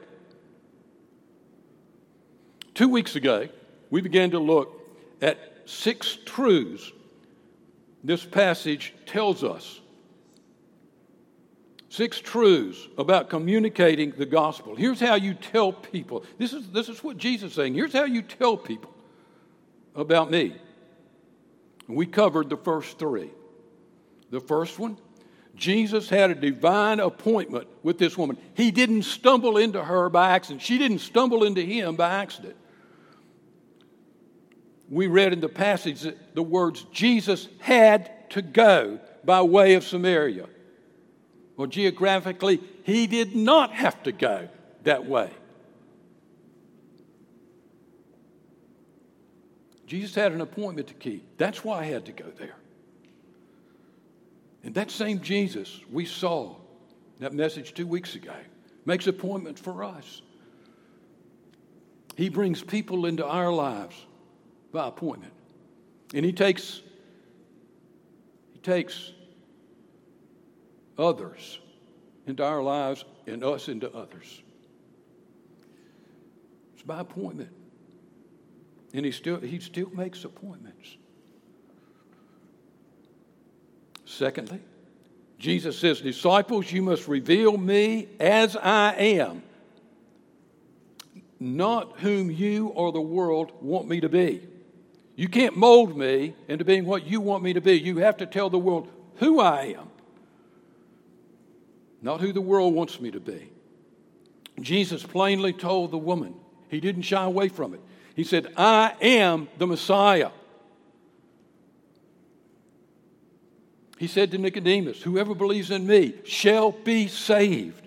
Two 2.74 2.88
weeks 2.88 3.16
ago, 3.16 3.48
we 3.90 4.00
began 4.00 4.30
to 4.30 4.38
look 4.38 4.80
at 5.20 5.38
six 5.64 6.16
truths 6.24 6.92
this 8.04 8.24
passage 8.24 8.94
tells 9.06 9.42
us 9.42 9.80
Six 11.90 12.20
truths 12.20 12.86
about 12.98 13.30
communicating 13.30 14.12
the 14.12 14.26
gospel. 14.26 14.76
Here's 14.76 15.00
how 15.00 15.14
you 15.14 15.32
tell 15.32 15.72
people. 15.72 16.24
This 16.36 16.52
is, 16.52 16.68
this 16.68 16.88
is 16.88 17.02
what 17.02 17.16
Jesus 17.16 17.50
is 17.50 17.56
saying. 17.56 17.74
Here's 17.74 17.94
how 17.94 18.04
you 18.04 18.20
tell 18.20 18.56
people 18.56 18.92
about 19.94 20.30
me. 20.30 20.54
We 21.88 22.04
covered 22.04 22.50
the 22.50 22.58
first 22.58 22.98
three. 22.98 23.30
The 24.30 24.40
first 24.40 24.78
one, 24.78 24.98
Jesus 25.54 26.10
had 26.10 26.30
a 26.30 26.34
divine 26.34 27.00
appointment 27.00 27.66
with 27.82 27.98
this 27.98 28.18
woman. 28.18 28.36
He 28.54 28.70
didn't 28.70 29.04
stumble 29.04 29.56
into 29.56 29.82
her 29.82 30.10
by 30.10 30.30
accident, 30.30 30.62
she 30.62 30.76
didn't 30.76 30.98
stumble 30.98 31.44
into 31.44 31.62
him 31.62 31.96
by 31.96 32.10
accident. 32.10 32.56
We 34.90 35.06
read 35.06 35.32
in 35.32 35.40
the 35.40 35.48
passage 35.48 36.06
the 36.34 36.42
words 36.42 36.84
Jesus 36.92 37.48
had 37.60 38.30
to 38.30 38.42
go 38.42 39.00
by 39.24 39.42
way 39.42 39.74
of 39.74 39.84
Samaria. 39.84 40.46
Well, 41.58 41.66
geographically, 41.66 42.60
he 42.84 43.08
did 43.08 43.34
not 43.34 43.72
have 43.72 44.00
to 44.04 44.12
go 44.12 44.48
that 44.84 45.06
way. 45.06 45.28
Jesus 49.84 50.14
had 50.14 50.30
an 50.30 50.40
appointment 50.40 50.86
to 50.88 50.94
keep. 50.94 51.36
That's 51.36 51.64
why 51.64 51.80
I 51.80 51.84
had 51.84 52.06
to 52.06 52.12
go 52.12 52.26
there. 52.38 52.54
And 54.62 54.72
that 54.76 54.92
same 54.92 55.20
Jesus 55.20 55.80
we 55.90 56.04
saw 56.04 56.54
that 57.18 57.32
message 57.32 57.74
two 57.74 57.88
weeks 57.88 58.14
ago 58.14 58.34
makes 58.86 59.08
appointment 59.08 59.58
for 59.58 59.82
us. 59.82 60.22
He 62.16 62.28
brings 62.28 62.62
people 62.62 63.04
into 63.06 63.26
our 63.26 63.52
lives 63.52 63.96
by 64.70 64.86
appointment. 64.86 65.32
And 66.14 66.24
he 66.24 66.32
takes 66.32 66.82
he 68.52 68.60
takes 68.60 69.10
others 70.98 71.58
into 72.26 72.44
our 72.44 72.62
lives 72.62 73.04
and 73.26 73.44
us 73.44 73.68
into 73.68 73.90
others. 73.92 74.42
It's 76.74 76.82
by 76.82 77.00
appointment. 77.00 77.50
And 78.92 79.04
he 79.04 79.12
still, 79.12 79.40
he 79.40 79.60
still 79.60 79.90
makes 79.90 80.24
appointments. 80.24 80.96
Secondly, 84.04 84.60
Jesus 85.38 85.78
says, 85.78 86.00
Disciples, 86.00 86.72
you 86.72 86.82
must 86.82 87.06
reveal 87.06 87.56
me 87.56 88.08
as 88.18 88.56
I 88.56 88.94
am, 88.94 89.42
not 91.38 92.00
whom 92.00 92.30
you 92.30 92.68
or 92.68 92.90
the 92.90 93.00
world 93.00 93.52
want 93.60 93.86
me 93.86 94.00
to 94.00 94.08
be. 94.08 94.42
You 95.14 95.28
can't 95.28 95.56
mold 95.56 95.96
me 95.96 96.34
into 96.48 96.64
being 96.64 96.86
what 96.86 97.06
you 97.06 97.20
want 97.20 97.42
me 97.42 97.52
to 97.52 97.60
be. 97.60 97.72
You 97.72 97.98
have 97.98 98.16
to 98.18 98.26
tell 98.26 98.50
the 98.50 98.58
world 98.58 98.88
who 99.16 99.40
I 99.40 99.74
am, 99.76 99.87
not 102.02 102.20
who 102.20 102.32
the 102.32 102.40
world 102.40 102.74
wants 102.74 103.00
me 103.00 103.10
to 103.10 103.20
be. 103.20 103.50
Jesus 104.60 105.02
plainly 105.02 105.52
told 105.52 105.90
the 105.90 105.98
woman, 105.98 106.34
he 106.68 106.80
didn't 106.80 107.02
shy 107.02 107.24
away 107.24 107.48
from 107.48 107.74
it. 107.74 107.80
He 108.14 108.24
said, 108.24 108.52
I 108.56 108.94
am 109.00 109.48
the 109.58 109.66
Messiah. 109.66 110.30
He 113.98 114.06
said 114.06 114.30
to 114.30 114.38
Nicodemus, 114.38 115.02
Whoever 115.02 115.34
believes 115.34 115.70
in 115.70 115.86
me 115.86 116.14
shall 116.24 116.72
be 116.72 117.08
saved. 117.08 117.86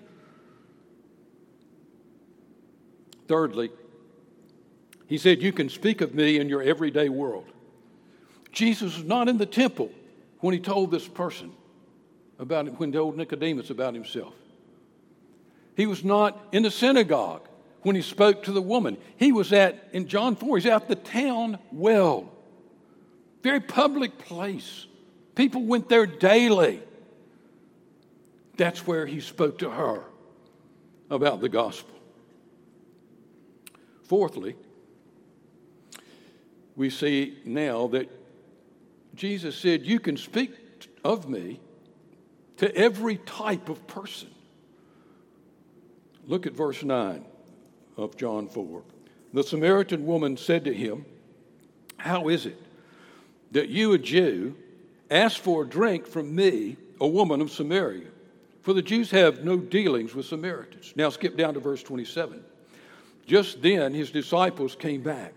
Thirdly, 3.28 3.70
he 5.06 5.16
said, 5.18 5.42
You 5.42 5.52
can 5.52 5.68
speak 5.68 6.00
of 6.00 6.14
me 6.14 6.38
in 6.38 6.48
your 6.48 6.62
everyday 6.62 7.08
world. 7.08 7.46
Jesus 8.50 8.96
was 8.96 9.04
not 9.04 9.28
in 9.28 9.38
the 9.38 9.46
temple 9.46 9.90
when 10.40 10.52
he 10.52 10.60
told 10.60 10.90
this 10.90 11.08
person 11.08 11.52
about 12.38 12.66
it, 12.66 12.78
when 12.78 12.90
he 12.90 12.94
told 12.94 13.16
Nicodemus 13.16 13.70
about 13.70 13.94
himself. 13.94 14.34
He 15.76 15.86
was 15.86 16.04
not 16.04 16.38
in 16.52 16.62
the 16.62 16.70
synagogue 16.70 17.48
when 17.82 17.96
he 17.96 18.02
spoke 18.02 18.44
to 18.44 18.52
the 18.52 18.62
woman. 18.62 18.96
He 19.16 19.32
was 19.32 19.52
at, 19.52 19.88
in 19.92 20.06
John 20.06 20.36
4, 20.36 20.58
he's 20.58 20.66
at 20.66 20.88
the 20.88 20.94
town 20.94 21.58
well. 21.70 22.30
Very 23.42 23.60
public 23.60 24.18
place. 24.18 24.86
People 25.34 25.64
went 25.64 25.88
there 25.88 26.06
daily. 26.06 26.82
That's 28.56 28.86
where 28.86 29.06
he 29.06 29.20
spoke 29.20 29.58
to 29.58 29.70
her 29.70 30.04
about 31.10 31.40
the 31.40 31.48
gospel. 31.48 31.94
Fourthly, 34.04 34.56
we 36.76 36.90
see 36.90 37.38
now 37.44 37.86
that 37.88 38.10
Jesus 39.14 39.56
said, 39.56 39.82
You 39.82 39.98
can 40.00 40.16
speak 40.16 40.52
of 41.04 41.28
me 41.28 41.60
to 42.62 42.74
every 42.76 43.16
type 43.16 43.68
of 43.68 43.84
person. 43.88 44.28
Look 46.28 46.46
at 46.46 46.52
verse 46.52 46.84
9 46.84 47.24
of 47.96 48.16
John 48.16 48.46
4. 48.46 48.82
The 49.34 49.42
Samaritan 49.42 50.06
woman 50.06 50.36
said 50.36 50.64
to 50.66 50.72
him, 50.72 51.04
How 51.96 52.28
is 52.28 52.46
it 52.46 52.56
that 53.50 53.68
you, 53.68 53.94
a 53.94 53.98
Jew, 53.98 54.54
ask 55.10 55.40
for 55.40 55.64
a 55.64 55.66
drink 55.66 56.06
from 56.06 56.32
me, 56.32 56.76
a 57.00 57.06
woman 57.06 57.40
of 57.40 57.50
Samaria? 57.50 58.06
For 58.62 58.72
the 58.72 58.80
Jews 58.80 59.10
have 59.10 59.42
no 59.42 59.56
dealings 59.56 60.14
with 60.14 60.26
Samaritans. 60.26 60.92
Now 60.94 61.10
skip 61.10 61.36
down 61.36 61.54
to 61.54 61.60
verse 61.60 61.82
27. 61.82 62.44
Just 63.26 63.60
then 63.60 63.92
his 63.92 64.12
disciples 64.12 64.76
came 64.76 65.02
back. 65.02 65.34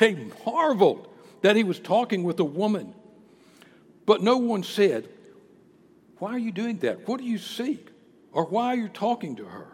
They 0.00 0.14
marveled 0.46 1.06
that 1.42 1.54
he 1.54 1.64
was 1.64 1.78
talking 1.78 2.22
with 2.22 2.40
a 2.40 2.44
woman. 2.44 2.94
But 4.06 4.22
no 4.22 4.38
one 4.38 4.62
said, 4.62 5.06
Why 6.22 6.36
are 6.36 6.38
you 6.38 6.52
doing 6.52 6.78
that? 6.78 7.08
What 7.08 7.18
do 7.18 7.26
you 7.26 7.36
seek? 7.36 7.88
Or 8.30 8.44
why 8.44 8.66
are 8.66 8.76
you 8.76 8.86
talking 8.86 9.34
to 9.36 9.44
her? 9.44 9.72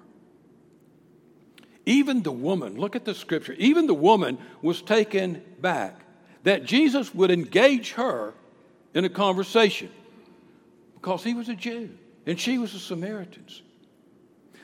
Even 1.84 2.22
the 2.22 2.32
woman, 2.32 2.78
look 2.78 2.96
at 2.96 3.04
the 3.04 3.14
scripture, 3.14 3.52
even 3.58 3.86
the 3.86 3.92
woman 3.92 4.38
was 4.62 4.80
taken 4.80 5.42
back 5.60 6.00
that 6.44 6.64
Jesus 6.64 7.14
would 7.14 7.30
engage 7.30 7.92
her 7.92 8.32
in 8.94 9.04
a 9.04 9.10
conversation 9.10 9.90
because 10.94 11.22
he 11.22 11.34
was 11.34 11.50
a 11.50 11.54
Jew 11.54 11.90
and 12.24 12.40
she 12.40 12.56
was 12.56 12.72
a 12.72 12.78
Samaritan. 12.78 13.44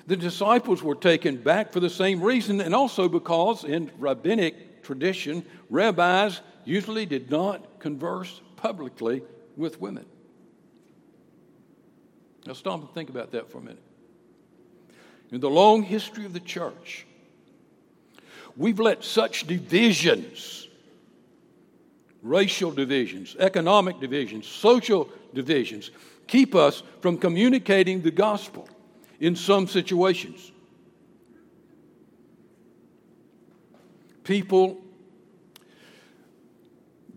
The 0.07 0.17
disciples 0.17 0.83
were 0.83 0.95
taken 0.95 1.37
back 1.37 1.71
for 1.71 1.81
the 1.81 1.91
same 1.91 2.23
reason, 2.23 2.63
and 2.63 2.75
also 2.75 3.11
because 3.11 3.63
in 3.63 3.91
rabbinic 3.99 4.85
tradition, 4.85 5.45
rabbis 5.69 6.41
usually 6.65 7.05
did 7.05 7.31
not 7.31 7.79
converse 7.79 8.41
publicly 8.57 9.21
with 9.55 9.83
women. 9.83 10.07
Now, 12.47 12.53
stop 12.53 12.81
and 12.81 12.91
think 12.91 13.09
about 13.11 13.33
that 13.33 13.51
for 13.51 13.59
a 13.59 13.63
minute. 13.63 13.83
In 15.31 15.41
the 15.41 15.51
long 15.51 15.83
history 15.83 16.25
of 16.25 16.33
the 16.33 16.41
church, 16.41 17.07
We've 18.57 18.79
let 18.79 19.03
such 19.03 19.47
divisions, 19.47 20.69
racial 22.23 22.71
divisions, 22.71 23.37
economic 23.39 24.01
divisions, 24.01 24.47
social 24.47 25.09
divisions, 25.33 25.91
keep 26.27 26.55
us 26.55 26.83
from 27.01 27.19
communicating 27.19 28.01
the 28.01 28.13
gospel 28.13 28.69
in 29.19 29.35
some 29.35 29.67
situations. 29.67 30.53
People, 34.23 34.81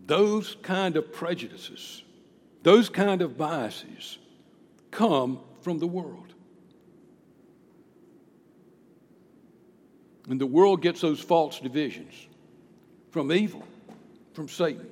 those 0.07 0.57
kind 0.63 0.97
of 0.97 1.13
prejudices, 1.13 2.03
those 2.63 2.89
kind 2.89 3.21
of 3.21 3.37
biases 3.37 4.17
come 4.91 5.39
from 5.61 5.79
the 5.79 5.87
world. 5.87 6.33
And 10.29 10.41
the 10.41 10.45
world 10.45 10.81
gets 10.81 11.01
those 11.01 11.19
false 11.19 11.59
divisions 11.59 12.13
from 13.11 13.31
evil, 13.31 13.63
from 14.33 14.49
Satan. 14.49 14.89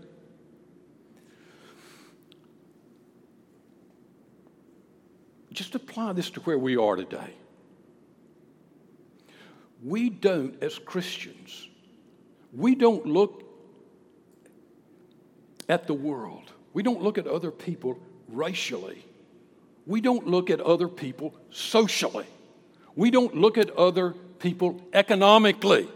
Just 5.52 5.76
apply 5.76 6.14
this 6.14 6.30
to 6.32 6.40
where 6.42 6.58
we 6.58 6.76
are 6.78 6.96
today. 6.96 7.34
We 9.84 10.10
don't, 10.10 10.62
as 10.64 10.80
Christians, 10.80 11.70
we 12.54 12.76
don't 12.76 13.06
look 13.06 13.44
at 15.70 15.88
the 15.88 15.94
world. 15.94 16.52
We 16.74 16.84
don't 16.84 17.02
look 17.02 17.18
at 17.18 17.28
other 17.28 17.52
people 17.52 18.00
racially. 18.28 19.06
We 19.86 20.02
don't 20.02 20.28
look 20.28 20.50
at 20.50 20.60
other 20.62 20.88
people 20.88 21.34
socially. 21.52 22.26
We 22.96 23.12
don't 23.12 23.36
look 23.36 23.58
at 23.58 23.70
other 23.72 24.12
people 24.40 24.82
economically. 24.94 25.88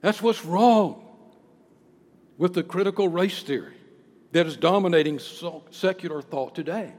That's 0.00 0.22
what's 0.22 0.44
wrong 0.44 1.02
with 2.36 2.54
the 2.54 2.62
critical 2.62 3.08
race 3.08 3.42
theory 3.42 3.74
that 4.32 4.46
is 4.46 4.56
dominating 4.56 5.20
secular 5.70 6.20
thought 6.20 6.54
today. 6.54 6.92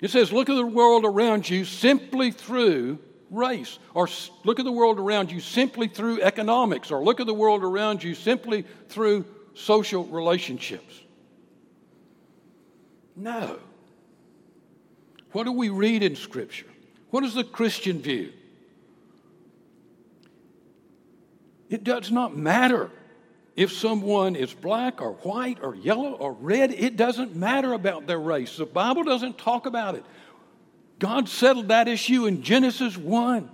It 0.00 0.10
says, 0.10 0.32
look 0.32 0.48
at 0.48 0.54
the 0.54 0.66
world 0.66 1.04
around 1.04 1.48
you 1.48 1.64
simply 1.64 2.30
through 2.30 2.98
race, 3.30 3.78
or 3.94 4.08
look 4.44 4.58
at 4.58 4.64
the 4.64 4.72
world 4.72 4.98
around 4.98 5.32
you 5.32 5.40
simply 5.40 5.88
through 5.88 6.22
economics, 6.22 6.90
or 6.90 7.02
look 7.02 7.20
at 7.20 7.26
the 7.26 7.34
world 7.34 7.62
around 7.62 8.02
you 8.02 8.14
simply 8.14 8.64
through 8.88 9.24
social 9.54 10.04
relationships. 10.04 11.00
No. 13.16 13.58
What 15.32 15.44
do 15.44 15.52
we 15.52 15.70
read 15.70 16.02
in 16.02 16.14
Scripture? 16.14 16.66
What 17.10 17.24
is 17.24 17.34
the 17.34 17.44
Christian 17.44 18.00
view? 18.00 18.32
It 21.68 21.82
does 21.82 22.12
not 22.12 22.36
matter 22.36 22.90
if 23.56 23.72
someone 23.72 24.36
is 24.36 24.52
black 24.52 25.00
or 25.00 25.12
white 25.12 25.58
or 25.62 25.74
yellow 25.74 26.12
or 26.12 26.32
red, 26.32 26.72
it 26.72 26.96
doesn't 26.96 27.34
matter 27.34 27.72
about 27.72 28.06
their 28.06 28.20
race. 28.20 28.56
The 28.58 28.66
Bible 28.66 29.02
doesn't 29.02 29.38
talk 29.38 29.64
about 29.64 29.94
it. 29.94 30.04
God 30.98 31.28
settled 31.28 31.68
that 31.68 31.88
issue 31.88 32.26
in 32.26 32.42
Genesis 32.42 32.96
1. 32.96 33.50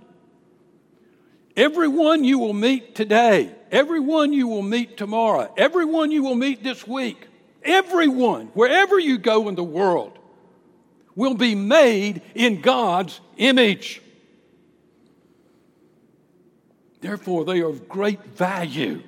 Everyone 1.55 2.23
you 2.23 2.39
will 2.39 2.53
meet 2.53 2.95
today, 2.95 3.53
everyone 3.71 4.33
you 4.33 4.47
will 4.47 4.61
meet 4.61 4.97
tomorrow, 4.97 5.53
everyone 5.55 6.11
you 6.11 6.23
will 6.23 6.35
meet 6.35 6.63
this 6.63 6.85
week, 6.85 7.27
everyone, 7.63 8.47
wherever 8.53 8.99
you 8.99 9.17
go 9.17 9.47
in 9.49 9.55
the 9.55 9.63
world, 9.63 10.17
will 11.15 11.35
be 11.35 11.55
made 11.55 12.21
in 12.35 12.61
God's 12.61 13.19
image. 13.37 14.01
Therefore, 17.01 17.45
they 17.45 17.59
are 17.59 17.69
of 17.69 17.89
great 17.89 18.23
value. 18.25 19.03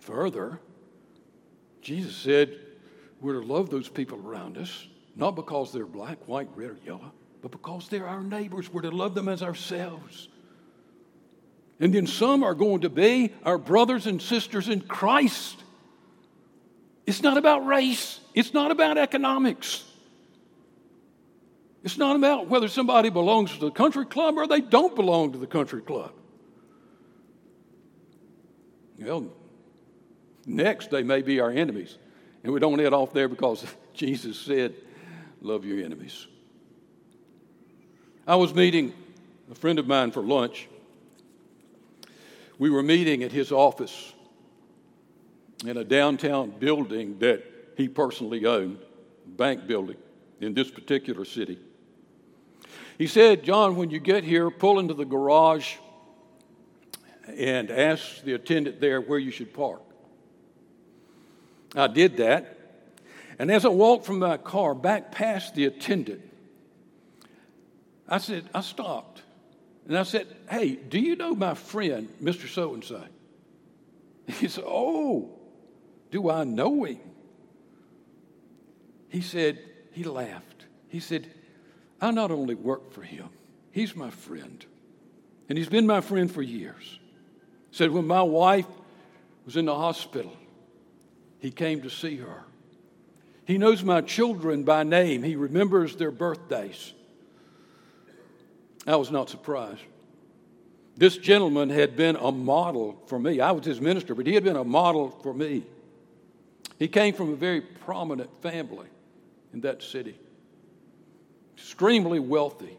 Further, 0.00 0.60
Jesus 1.82 2.14
said 2.16 2.58
we're 3.20 3.40
to 3.40 3.46
love 3.46 3.70
those 3.70 3.88
people 3.88 4.20
around 4.24 4.58
us, 4.58 4.86
not 5.16 5.34
because 5.34 5.72
they're 5.72 5.86
black, 5.86 6.18
white, 6.28 6.48
red, 6.54 6.70
or 6.70 6.76
yellow, 6.84 7.12
but 7.42 7.50
because 7.50 7.88
they're 7.88 8.06
our 8.06 8.22
neighbors. 8.22 8.72
We're 8.72 8.82
to 8.82 8.90
love 8.90 9.14
them 9.14 9.28
as 9.28 9.42
ourselves. 9.42 10.28
And 11.80 11.94
then 11.94 12.06
some 12.06 12.42
are 12.42 12.54
going 12.54 12.80
to 12.80 12.90
be 12.90 13.32
our 13.44 13.58
brothers 13.58 14.06
and 14.06 14.20
sisters 14.20 14.68
in 14.68 14.80
Christ. 14.80 15.62
It's 17.06 17.22
not 17.22 17.36
about 17.36 17.66
race, 17.66 18.20
it's 18.34 18.52
not 18.52 18.70
about 18.70 18.98
economics. 18.98 19.84
It's 21.84 21.96
not 21.96 22.16
about 22.16 22.48
whether 22.48 22.68
somebody 22.68 23.08
belongs 23.08 23.52
to 23.52 23.60
the 23.60 23.70
country 23.70 24.04
club 24.04 24.36
or 24.36 24.46
they 24.46 24.60
don't 24.60 24.96
belong 24.96 25.32
to 25.32 25.38
the 25.38 25.46
country 25.46 25.80
club. 25.80 26.12
Well, 28.98 29.32
next 30.44 30.90
they 30.90 31.04
may 31.04 31.22
be 31.22 31.38
our 31.40 31.50
enemies. 31.50 31.96
And 32.42 32.52
we 32.52 32.60
don't 32.60 32.78
head 32.78 32.92
off 32.92 33.12
there 33.12 33.28
because 33.28 33.64
Jesus 33.94 34.38
said, 34.38 34.74
Love 35.40 35.64
your 35.64 35.84
enemies. 35.84 36.26
I 38.26 38.36
was 38.36 38.52
meeting 38.52 38.92
a 39.50 39.54
friend 39.54 39.78
of 39.78 39.86
mine 39.86 40.10
for 40.10 40.20
lunch. 40.20 40.68
We 42.58 42.70
were 42.70 42.82
meeting 42.82 43.22
at 43.22 43.32
his 43.32 43.52
office 43.52 44.14
in 45.64 45.76
a 45.76 45.84
downtown 45.84 46.50
building 46.50 47.18
that 47.20 47.42
he 47.76 47.88
personally 47.88 48.44
owned, 48.46 48.78
bank 49.26 49.66
building 49.66 49.96
in 50.40 50.54
this 50.54 50.70
particular 50.70 51.24
city. 51.24 51.58
He 52.96 53.06
said, 53.06 53.44
John, 53.44 53.76
when 53.76 53.90
you 53.90 54.00
get 54.00 54.24
here, 54.24 54.50
pull 54.50 54.80
into 54.80 54.94
the 54.94 55.04
garage 55.04 55.76
and 57.28 57.70
ask 57.70 58.22
the 58.22 58.32
attendant 58.32 58.80
there 58.80 59.00
where 59.00 59.18
you 59.18 59.30
should 59.30 59.54
park. 59.54 59.82
I 61.76 61.86
did 61.86 62.16
that. 62.16 62.56
And 63.38 63.52
as 63.52 63.64
I 63.64 63.68
walked 63.68 64.04
from 64.04 64.18
my 64.18 64.36
car 64.36 64.74
back 64.74 65.12
past 65.12 65.54
the 65.54 65.66
attendant, 65.66 66.22
I 68.08 68.18
said, 68.18 68.48
I 68.52 68.62
stopped. 68.62 69.22
And 69.88 69.96
I 69.96 70.02
said, 70.02 70.28
Hey, 70.48 70.76
do 70.76 71.00
you 71.00 71.16
know 71.16 71.34
my 71.34 71.54
friend, 71.54 72.08
Mr. 72.22 72.46
So 72.46 72.74
and 72.74 72.84
so? 72.84 73.02
He 74.26 74.46
said, 74.46 74.64
Oh, 74.66 75.30
do 76.10 76.30
I 76.30 76.44
know 76.44 76.84
him? 76.84 77.00
He 79.08 79.22
said, 79.22 79.58
He 79.92 80.04
laughed. 80.04 80.66
He 80.88 81.00
said, 81.00 81.28
I 82.00 82.10
not 82.10 82.30
only 82.30 82.54
work 82.54 82.92
for 82.92 83.02
him, 83.02 83.28
he's 83.72 83.96
my 83.96 84.10
friend. 84.10 84.64
And 85.48 85.56
he's 85.56 85.68
been 85.68 85.86
my 85.86 86.02
friend 86.02 86.30
for 86.30 86.42
years. 86.42 86.98
He 87.70 87.76
Said, 87.76 87.90
when 87.90 88.06
my 88.06 88.22
wife 88.22 88.66
was 89.46 89.56
in 89.56 89.64
the 89.64 89.74
hospital, 89.74 90.36
he 91.38 91.50
came 91.50 91.82
to 91.82 91.90
see 91.90 92.16
her. 92.16 92.44
He 93.46 93.56
knows 93.56 93.82
my 93.82 94.02
children 94.02 94.64
by 94.64 94.82
name, 94.82 95.22
he 95.22 95.36
remembers 95.36 95.96
their 95.96 96.10
birthdays. 96.10 96.92
I 98.88 98.96
was 98.96 99.10
not 99.10 99.28
surprised. 99.28 99.82
This 100.96 101.16
gentleman 101.16 101.68
had 101.68 101.94
been 101.94 102.16
a 102.16 102.32
model 102.32 103.00
for 103.06 103.18
me. 103.18 103.40
I 103.40 103.52
was 103.52 103.64
his 103.64 103.80
minister, 103.80 104.14
but 104.14 104.26
he 104.26 104.34
had 104.34 104.44
been 104.44 104.56
a 104.56 104.64
model 104.64 105.10
for 105.22 105.34
me. 105.34 105.64
He 106.78 106.88
came 106.88 107.14
from 107.14 107.32
a 107.32 107.36
very 107.36 107.60
prominent 107.60 108.30
family 108.42 108.88
in 109.52 109.60
that 109.60 109.82
city, 109.82 110.18
extremely 111.56 112.18
wealthy. 112.18 112.76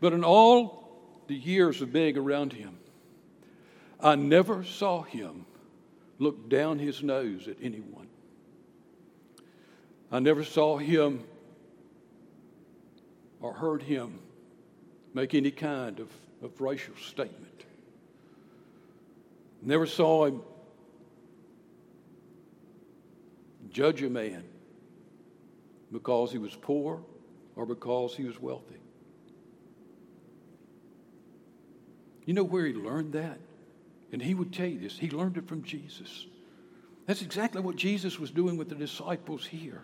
But 0.00 0.12
in 0.12 0.24
all 0.24 0.88
the 1.26 1.34
years 1.34 1.82
of 1.82 1.92
being 1.92 2.16
around 2.16 2.52
him, 2.52 2.78
I 3.98 4.14
never 4.14 4.62
saw 4.62 5.02
him 5.02 5.46
look 6.18 6.48
down 6.48 6.78
his 6.78 7.02
nose 7.02 7.48
at 7.48 7.56
anyone. 7.60 8.06
I 10.12 10.20
never 10.20 10.44
saw 10.44 10.78
him 10.78 11.24
or 13.40 13.52
heard 13.52 13.82
him 13.82 14.20
make 15.16 15.34
any 15.34 15.50
kind 15.50 15.98
of, 15.98 16.10
of 16.42 16.60
racial 16.60 16.94
statement. 16.96 17.64
Never 19.62 19.86
saw 19.86 20.26
him 20.26 20.42
judge 23.70 24.02
a 24.02 24.10
man 24.10 24.44
because 25.90 26.32
he 26.32 26.38
was 26.38 26.54
poor 26.54 27.00
or 27.56 27.64
because 27.64 28.14
he 28.14 28.24
was 28.24 28.38
wealthy. 28.38 28.76
You 32.26 32.34
know 32.34 32.44
where 32.44 32.66
he 32.66 32.74
learned 32.74 33.14
that? 33.14 33.38
And 34.12 34.20
he 34.20 34.34
would 34.34 34.52
tell 34.52 34.66
you 34.66 34.78
this. 34.78 34.98
He 34.98 35.08
learned 35.08 35.38
it 35.38 35.48
from 35.48 35.62
Jesus. 35.62 36.26
That's 37.06 37.22
exactly 37.22 37.62
what 37.62 37.76
Jesus 37.76 38.20
was 38.20 38.30
doing 38.30 38.58
with 38.58 38.68
the 38.68 38.74
disciples 38.74 39.46
here. 39.46 39.82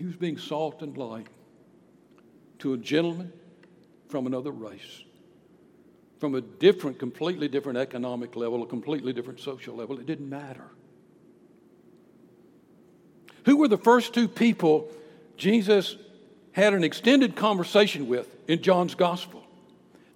He 0.00 0.06
was 0.06 0.16
being 0.16 0.38
salt 0.38 0.80
and 0.80 0.96
light 0.96 1.26
to 2.60 2.72
a 2.72 2.78
gentleman 2.78 3.34
from 4.08 4.26
another 4.26 4.50
race, 4.50 5.04
from 6.18 6.34
a 6.34 6.40
different, 6.40 6.98
completely 6.98 7.48
different 7.48 7.76
economic 7.76 8.34
level, 8.34 8.62
a 8.62 8.66
completely 8.66 9.12
different 9.12 9.40
social 9.40 9.76
level. 9.76 10.00
It 10.00 10.06
didn't 10.06 10.30
matter. 10.30 10.64
Who 13.44 13.58
were 13.58 13.68
the 13.68 13.76
first 13.76 14.14
two 14.14 14.26
people 14.26 14.90
Jesus 15.36 15.96
had 16.52 16.72
an 16.72 16.82
extended 16.82 17.36
conversation 17.36 18.08
with 18.08 18.34
in 18.48 18.62
John's 18.62 18.94
gospel? 18.94 19.44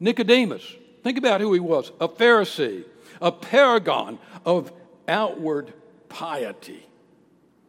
Nicodemus. 0.01 0.65
Think 1.03 1.19
about 1.19 1.43
who 1.43 1.53
he 1.53 1.61
was 1.61 1.93
a 2.01 2.09
Pharisee, 2.09 2.87
a 3.21 3.31
paragon 3.31 4.19
of 4.47 4.73
outward 5.07 5.75
piety, 6.09 6.87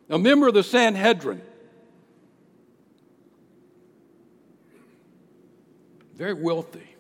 a 0.10 0.18
member 0.18 0.48
of 0.48 0.54
the 0.54 0.64
Sanhedrin. 0.64 1.42
Very 6.16 6.34
wealthy. 6.34 6.96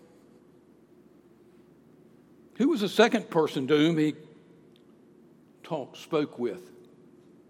Who 2.58 2.69
was 2.69 2.82
the 2.82 2.89
second 2.89 3.30
person 3.30 3.67
to 3.67 3.75
whom 3.75 3.97
he 3.97 4.15
talked, 5.63 5.97
spoke 5.97 6.38
with? 6.39 6.71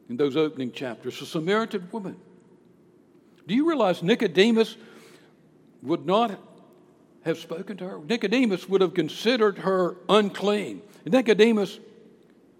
in 0.09 0.17
those 0.17 0.35
opening 0.35 0.71
chapters, 0.71 1.21
a 1.21 1.25
Samaritan 1.25 1.87
woman. 1.91 2.17
Do 3.47 3.55
you 3.55 3.67
realize 3.67 4.03
Nicodemus 4.03 4.75
would 5.81 6.05
not 6.05 6.39
have 7.23 7.37
spoken 7.37 7.77
to 7.77 7.87
her? 7.87 7.99
Nicodemus 7.99 8.67
would 8.69 8.81
have 8.81 8.93
considered 8.93 9.59
her 9.59 9.97
unclean. 10.09 10.81
Nicodemus 11.05 11.79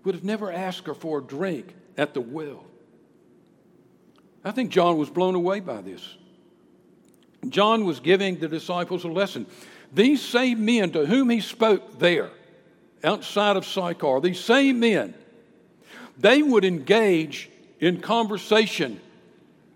would 0.03 0.15
have 0.15 0.23
never 0.23 0.51
asked 0.51 0.87
her 0.87 0.93
for 0.93 1.19
a 1.19 1.23
drink 1.23 1.73
at 1.97 2.13
the 2.13 2.21
well. 2.21 2.65
I 4.43 4.51
think 4.51 4.69
John 4.69 4.97
was 4.97 5.09
blown 5.09 5.33
away 5.33 5.59
by 5.59 5.81
this. 5.81 6.17
John 7.51 7.85
was 7.85 7.99
giving 7.99 8.37
the 8.37 8.47
disciples 8.47 9.03
a 9.03 9.09
lesson. 9.09 9.45
These 9.93 10.21
same 10.21 10.65
men 10.65 10.91
to 10.91 11.05
whom 11.05 11.29
he 11.29 11.41
spoke 11.41 11.99
there, 11.99 12.31
outside 13.03 13.55
of 13.55 13.65
Sychar, 13.65 14.19
these 14.21 14.39
same 14.39 14.79
men 14.79 15.13
they 16.17 16.41
would 16.41 16.65
engage 16.65 17.49
in 17.79 17.99
conversation 18.01 18.99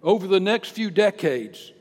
over 0.01 0.27
the 0.27 0.39
next 0.39 0.69
few 0.69 0.89
decades. 0.89 1.73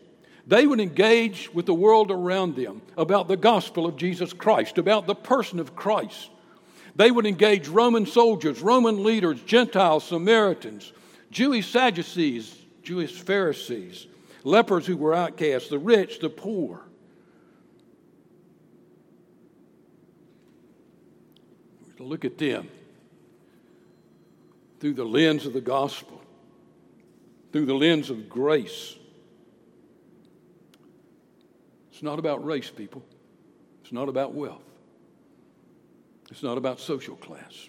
They 0.46 0.66
would 0.66 0.80
engage 0.80 1.52
with 1.52 1.66
the 1.66 1.74
world 1.74 2.10
around 2.10 2.56
them 2.56 2.82
about 2.96 3.28
the 3.28 3.36
gospel 3.36 3.86
of 3.86 3.96
Jesus 3.96 4.32
Christ, 4.32 4.78
about 4.78 5.06
the 5.06 5.14
person 5.14 5.58
of 5.58 5.76
Christ. 5.76 6.30
They 6.96 7.10
would 7.10 7.26
engage 7.26 7.68
Roman 7.68 8.06
soldiers, 8.06 8.60
Roman 8.60 9.04
leaders, 9.04 9.40
Gentiles, 9.42 10.04
Samaritans, 10.04 10.92
Jewish 11.30 11.70
Sadducees, 11.70 12.56
Jewish 12.82 13.12
Pharisees, 13.12 14.06
lepers 14.44 14.86
who 14.86 14.96
were 14.96 15.14
outcasts, 15.14 15.68
the 15.68 15.78
rich, 15.78 16.20
the 16.20 16.30
poor. 16.30 16.82
To 21.96 22.02
look 22.04 22.24
at 22.24 22.38
them 22.38 22.68
through 24.80 24.94
the 24.94 25.04
lens 25.04 25.46
of 25.46 25.52
the 25.52 25.60
gospel, 25.60 26.22
through 27.52 27.66
the 27.66 27.74
lens 27.74 28.10
of 28.10 28.28
grace. 28.28 28.94
It's 31.90 32.02
not 32.02 32.20
about 32.20 32.44
race, 32.44 32.70
people. 32.70 33.02
It's 33.82 33.92
not 33.92 34.08
about 34.08 34.34
wealth. 34.34 34.62
It's 36.30 36.42
not 36.42 36.58
about 36.58 36.78
social 36.78 37.16
class. 37.16 37.68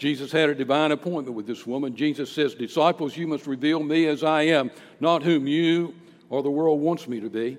Jesus 0.00 0.32
had 0.32 0.48
a 0.48 0.54
divine 0.54 0.92
appointment 0.92 1.36
with 1.36 1.46
this 1.46 1.66
woman. 1.66 1.94
Jesus 1.94 2.32
says, 2.32 2.54
Disciples, 2.54 3.18
you 3.18 3.26
must 3.26 3.46
reveal 3.46 3.80
me 3.80 4.06
as 4.06 4.24
I 4.24 4.44
am, 4.44 4.70
not 4.98 5.22
whom 5.22 5.46
you 5.46 5.94
or 6.30 6.42
the 6.42 6.50
world 6.50 6.80
wants 6.80 7.06
me 7.06 7.20
to 7.20 7.28
be. 7.28 7.58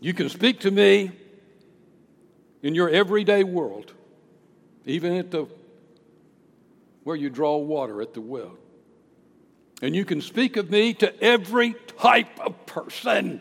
You 0.00 0.12
can 0.12 0.28
speak 0.28 0.58
to 0.60 0.72
me 0.72 1.12
in 2.64 2.74
your 2.74 2.90
everyday 2.90 3.44
world, 3.44 3.92
even 4.86 5.16
at 5.16 5.30
the 5.30 5.46
where 7.04 7.14
you 7.14 7.30
draw 7.30 7.58
water 7.58 8.02
at 8.02 8.12
the 8.12 8.20
well. 8.20 8.58
And 9.82 9.94
you 9.94 10.04
can 10.04 10.20
speak 10.20 10.56
of 10.56 10.68
me 10.68 10.94
to 10.94 11.22
every 11.22 11.74
type 11.96 12.40
of 12.40 12.66
person. 12.66 13.40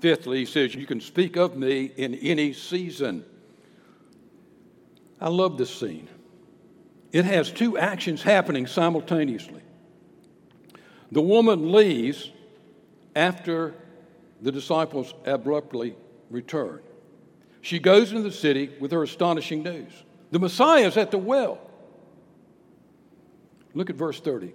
Fifthly, 0.00 0.38
he 0.38 0.46
says, 0.46 0.74
You 0.74 0.86
can 0.86 1.02
speak 1.02 1.36
of 1.36 1.58
me 1.58 1.92
in 1.94 2.14
any 2.14 2.54
season. 2.54 3.26
I 5.20 5.28
love 5.28 5.58
this 5.58 5.74
scene. 5.74 6.08
It 7.12 7.24
has 7.24 7.50
two 7.50 7.78
actions 7.78 8.22
happening 8.22 8.66
simultaneously. 8.66 9.62
The 11.12 11.22
woman 11.22 11.72
leaves 11.72 12.30
after 13.14 13.74
the 14.42 14.52
disciples 14.52 15.14
abruptly 15.24 15.96
return. 16.30 16.80
She 17.62 17.78
goes 17.78 18.10
into 18.10 18.22
the 18.22 18.32
city 18.32 18.70
with 18.80 18.92
her 18.92 19.02
astonishing 19.02 19.62
news. 19.62 19.92
The 20.30 20.38
Messiah 20.38 20.86
is 20.86 20.96
at 20.96 21.10
the 21.10 21.18
well. 21.18 21.58
Look 23.74 23.90
at 23.90 23.96
verse 23.96 24.20
30. 24.20 24.52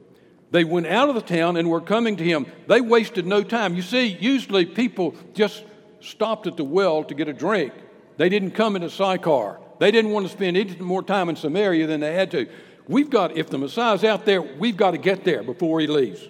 They 0.52 0.63
went 0.63 0.88
out 0.88 1.10
of 1.10 1.15
the 1.15 1.21
town 1.21 1.58
and 1.58 1.69
were 1.69 1.82
coming 1.82 2.17
to 2.17 2.24
him. 2.24 2.45
They 2.67 2.82
wasted 2.82 3.26
no 3.26 3.41
time. 3.41 3.74
You 3.76 3.82
see, 3.82 4.08
usually 4.08 4.65
people 4.65 5.15
just 5.34 5.63
stopped 6.02 6.45
at 6.45 6.58
the 6.58 6.63
well 6.63 7.04
to 7.06 7.15
get 7.15 7.28
a 7.28 7.34
drink. 7.34 7.74
They 8.17 8.30
didn't 8.30 8.52
come 8.52 8.76
in 8.76 8.84
a 8.84 8.89
Sychar. 8.89 9.60
They 9.82 9.89
didn't 9.89 10.12
want 10.12 10.28
to 10.28 10.32
spend 10.32 10.58
any 10.58 10.76
more 10.76 11.02
time 11.02 11.28
in 11.28 11.36
Samaria 11.36 11.88
than 11.88 12.02
they 12.02 12.13
had 12.13 12.30
to. 12.32 12.48
We've 12.88 13.10
got, 13.10 13.36
if 13.36 13.50
the 13.50 13.58
Messiah's 13.58 14.04
out 14.04 14.26
there, 14.26 14.39
we've 14.39 14.78
got 14.78 14.91
to 14.91 15.00
get 15.00 15.24
there 15.24 15.41
before 15.41 15.80
he 15.80 15.88
leaves. 15.88 16.22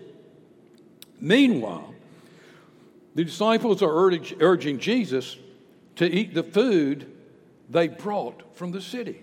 Meanwhile, 1.20 1.94
the 3.14 3.26
disciples 3.26 3.82
are 3.84 3.94
urging, 3.94 4.38
urging 4.40 4.80
Jesus 4.80 5.36
to 5.98 6.10
eat 6.10 6.34
the 6.34 6.44
food 6.44 7.12
they 7.70 7.90
brought 7.90 8.56
from 8.56 8.72
the 8.72 8.80
city. 8.80 9.22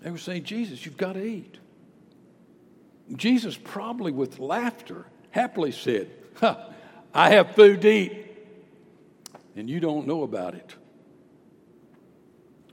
They 0.00 0.10
were 0.10 0.18
saying, 0.18 0.42
Jesus, 0.42 0.84
you've 0.84 0.96
got 0.96 1.12
to 1.12 1.24
eat. 1.24 1.58
Jesus, 3.14 3.56
probably 3.56 4.10
with 4.10 4.40
laughter, 4.40 5.06
happily 5.30 5.70
said, 5.70 6.10
I 7.14 7.30
have 7.30 7.54
food 7.54 7.82
to 7.82 7.88
eat, 7.88 8.26
and 9.54 9.70
you 9.70 9.78
don't 9.78 10.08
know 10.08 10.24
about 10.24 10.56
it. 10.56 10.74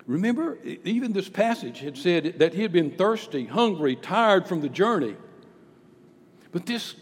Remember, 0.10 0.58
even 0.64 1.14
this 1.14 1.30
passage 1.30 1.82
had 1.82 1.96
said 1.96 2.40
that 2.40 2.56
he 2.56 2.64
had 2.64 2.72
been 2.72 2.90
thirsty, 2.90 3.46
hungry, 3.46 3.96
tired 3.96 4.48
from 4.48 4.60
the 4.60 4.68
journey. 4.68 5.16
But 6.52 6.66
this, 6.66 6.96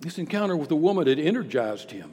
this 0.00 0.18
encounter 0.18 0.54
with 0.54 0.68
the 0.68 0.76
woman 0.76 1.06
had 1.06 1.18
energized 1.18 1.90
him. 1.90 2.12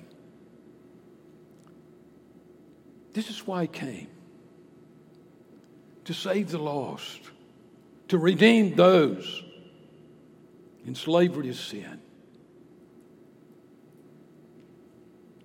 This 3.12 3.30
is 3.30 3.46
why 3.46 3.64
he 3.64 3.68
came 3.68 4.08
to 6.06 6.14
save 6.14 6.52
the 6.52 6.58
lost, 6.58 7.20
to 8.08 8.18
redeem 8.18 8.76
those 8.76 9.44
in 10.86 10.96
slavery 10.96 11.48
to 11.48 11.54
sin. 11.54 12.00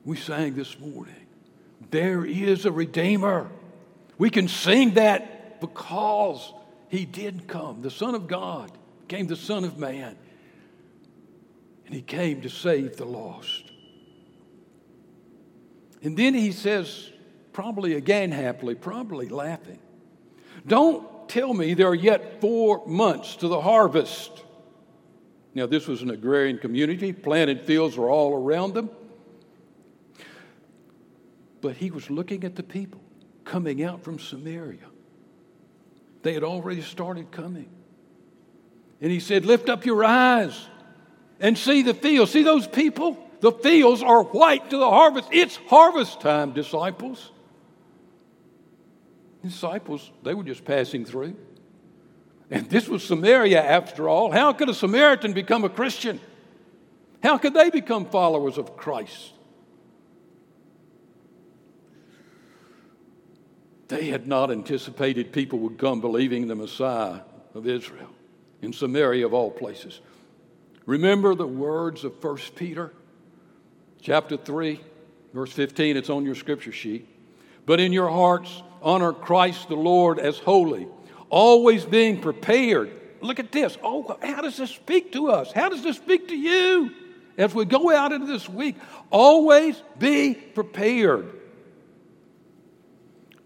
We 0.05 0.17
sang 0.17 0.55
this 0.55 0.79
morning, 0.79 1.20
there 1.91 2.25
is 2.25 2.67
a 2.67 2.73
Redeemer. 2.73 3.49
We 4.19 4.31
can 4.31 4.49
sing 4.49 4.95
that 4.95 5.61
because 5.61 6.53
he 6.89 7.05
did 7.05 7.47
come. 7.47 7.83
The 7.83 7.91
Son 7.91 8.15
of 8.15 8.27
God 8.27 8.71
became 9.07 9.27
the 9.27 9.37
Son 9.37 9.65
of 9.65 9.79
Man, 9.79 10.17
and 11.87 11.95
he 11.95 12.03
came 12.03 12.43
to 12.43 12.49
save 12.49 12.97
the 12.97 13.05
lost. 13.05 13.71
And 16.03 16.17
then 16.17 16.35
he 16.35 16.53
says, 16.53 17.11
probably 17.53 17.95
again 17.95 18.31
happily, 18.33 18.75
probably 18.75 19.29
laughing, 19.29 19.79
Don't 20.67 21.29
tell 21.29 21.53
me 21.55 21.75
there 21.75 21.89
are 21.89 21.95
yet 21.95 22.41
four 22.41 22.87
months 22.87 23.37
to 23.37 23.49
the 23.49 23.61
harvest. 23.61 24.31
Now, 25.55 25.67
this 25.67 25.89
was 25.89 26.03
an 26.03 26.11
agrarian 26.11 26.59
community, 26.59 27.13
planted 27.13 27.63
fields 27.63 27.97
were 27.97 28.09
all 28.09 28.35
around 28.35 28.75
them. 28.75 28.91
But 31.61 31.77
he 31.77 31.91
was 31.91 32.11
looking 32.11 32.45
at 32.45 32.57
the 32.57 32.63
people 32.63 33.01
coming 33.45 33.83
out 33.83 34.03
from 34.03 34.19
Samaria. 34.19 34.79
They 36.23 36.35
had 36.35 36.45
already 36.45 36.83
started 36.83 37.31
coming. 37.31 37.69
And 39.01 39.11
he 39.11 39.21
said, 39.21 39.47
Lift 39.47 39.69
up 39.69 39.87
your 39.87 40.05
eyes 40.05 40.67
and 41.41 41.57
see 41.57 41.83
the 41.83 41.95
fields. 41.95 42.33
See 42.33 42.43
those 42.43 42.67
people? 42.67 43.19
The 43.41 43.53
fields 43.53 44.03
are 44.03 44.23
white 44.23 44.71
to 44.71 44.77
the 44.77 44.89
harvest. 44.89 45.29
It's 45.33 45.57
harvest 45.69 46.21
time, 46.21 46.53
disciples. 46.53 47.31
Disciples, 49.43 50.11
they 50.23 50.35
were 50.35 50.45
just 50.45 50.67
passing 50.67 51.07
through. 51.07 51.35
And 52.51 52.69
this 52.69 52.89
was 52.89 53.03
Samaria 53.03 53.63
after 53.63 54.09
all. 54.09 54.31
How 54.31 54.53
could 54.53 54.69
a 54.69 54.75
Samaritan 54.75 55.33
become 55.33 55.65
a 55.65 55.71
Christian? 55.71 56.21
How 57.23 57.39
could 57.39 57.55
they 57.55 57.71
become 57.71 58.07
followers 58.07 58.59
of 58.59 58.77
Christ? 58.77 59.33
They 63.91 64.07
had 64.07 64.29
not 64.29 64.53
anticipated 64.53 65.33
people 65.33 65.59
would 65.59 65.77
come 65.77 66.01
believing 66.01 66.47
the 66.47 66.55
Messiah 66.55 67.23
of 67.55 67.67
Israel 67.67 68.09
in 68.63 68.73
Samaria 68.73 69.27
of 69.27 69.35
all 69.35 69.51
places. 69.51 70.01
Remember 70.87 71.35
the 71.35 71.47
words 71.47 72.05
of 72.05 72.23
1 72.23 72.37
Peter 72.55 72.93
chapter 74.01 74.37
3, 74.37 74.81
verse 75.35 75.53
15. 75.53 75.97
It's 75.97 76.09
on 76.09 76.25
your 76.25 76.37
scripture 76.37 76.71
sheet. 76.71 77.09
But 77.67 77.81
in 77.81 77.93
your 77.93 78.09
hearts, 78.09 78.63
honor 78.81 79.13
Christ 79.13 79.69
the 79.69 79.75
Lord 79.75 80.21
as 80.21 80.39
holy, 80.39 80.87
always 81.29 81.85
being 81.85 82.21
prepared. 82.21 82.93
Look 83.21 83.41
at 83.41 83.51
this. 83.51 83.77
Oh, 83.83 84.17
how 84.23 84.41
does 84.41 84.57
this 84.57 84.71
speak 84.71 85.11
to 85.15 85.31
us? 85.33 85.51
How 85.51 85.69
does 85.69 85.83
this 85.83 85.97
speak 85.97 86.29
to 86.29 86.37
you 86.37 86.93
as 87.37 87.53
we 87.53 87.65
go 87.65 87.93
out 87.93 88.13
into 88.13 88.29
this 88.29 88.49
week? 88.49 88.77
Always 89.11 89.83
be 89.99 90.35
prepared 90.35 91.40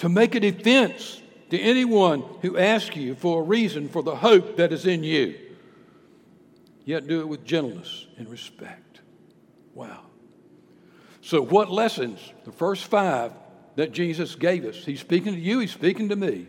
to 0.05 0.11
make 0.11 0.35
a 0.35 0.41
defense 0.41 1.23
to 1.49 1.59
anyone 1.59 2.23
who 2.43 2.59
asks 2.59 2.95
you 2.95 3.15
for 3.15 3.41
a 3.41 3.43
reason 3.43 3.89
for 3.89 4.03
the 4.03 4.15
hope 4.15 4.59
that 4.59 4.71
is 4.71 4.85
in 4.85 5.03
you. 5.03 5.35
Yet 6.85 7.07
do 7.07 7.21
it 7.21 7.27
with 7.27 7.43
gentleness 7.43 8.07
and 8.19 8.29
respect. 8.29 9.01
Wow. 9.73 10.03
So, 11.23 11.41
what 11.41 11.71
lessons, 11.71 12.21
the 12.45 12.53
first 12.53 12.85
five 12.85 13.33
that 13.77 13.93
Jesus 13.93 14.35
gave 14.35 14.67
us? 14.67 14.77
He's 14.85 15.01
speaking 15.01 15.33
to 15.33 15.41
you, 15.41 15.61
he's 15.61 15.73
speaking 15.73 16.11
to 16.11 16.17
me. 16.17 16.49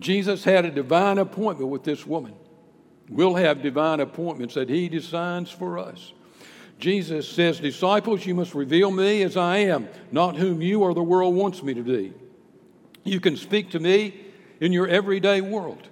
Jesus 0.00 0.42
had 0.42 0.64
a 0.64 0.70
divine 0.72 1.18
appointment 1.18 1.70
with 1.70 1.84
this 1.84 2.04
woman. 2.04 2.34
We'll 3.08 3.36
have 3.36 3.62
divine 3.62 4.00
appointments 4.00 4.56
that 4.56 4.68
he 4.68 4.88
designs 4.88 5.52
for 5.52 5.78
us. 5.78 6.12
Jesus 6.80 7.28
says, 7.28 7.60
Disciples, 7.60 8.26
you 8.26 8.34
must 8.34 8.56
reveal 8.56 8.90
me 8.90 9.22
as 9.22 9.36
I 9.36 9.58
am, 9.58 9.88
not 10.10 10.34
whom 10.34 10.60
you 10.60 10.82
or 10.82 10.94
the 10.94 11.00
world 11.04 11.36
wants 11.36 11.62
me 11.62 11.74
to 11.74 11.82
be. 11.84 12.12
You 13.04 13.20
can 13.20 13.36
speak 13.36 13.70
to 13.70 13.80
me 13.80 14.14
in 14.60 14.72
your 14.72 14.86
everyday 14.86 15.40
world. 15.40 15.88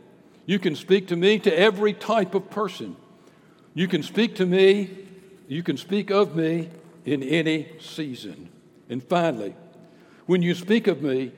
You 0.46 0.59
can 0.59 0.77
speak 0.77 1.09
to 1.09 1.16
me 1.16 1.38
to 1.40 1.59
every 1.59 1.92
type 1.92 2.35
of 2.35 2.51
person. 2.51 2.96
You 3.75 3.88
can 3.88 4.03
speak 4.03 4.37
to 4.37 4.46
me, 4.46 4.90
you 5.49 5.62
can 5.62 5.77
speak 5.77 6.11
of 6.11 6.35
me 6.35 6.70
in 7.05 7.23
any 7.23 7.68
season. 7.81 8.49
And 8.88 9.03
finally, 9.03 9.55
when 10.27 10.42
you 10.42 10.55
speak 10.55 10.87
of 10.87 11.03
me, 11.03 11.33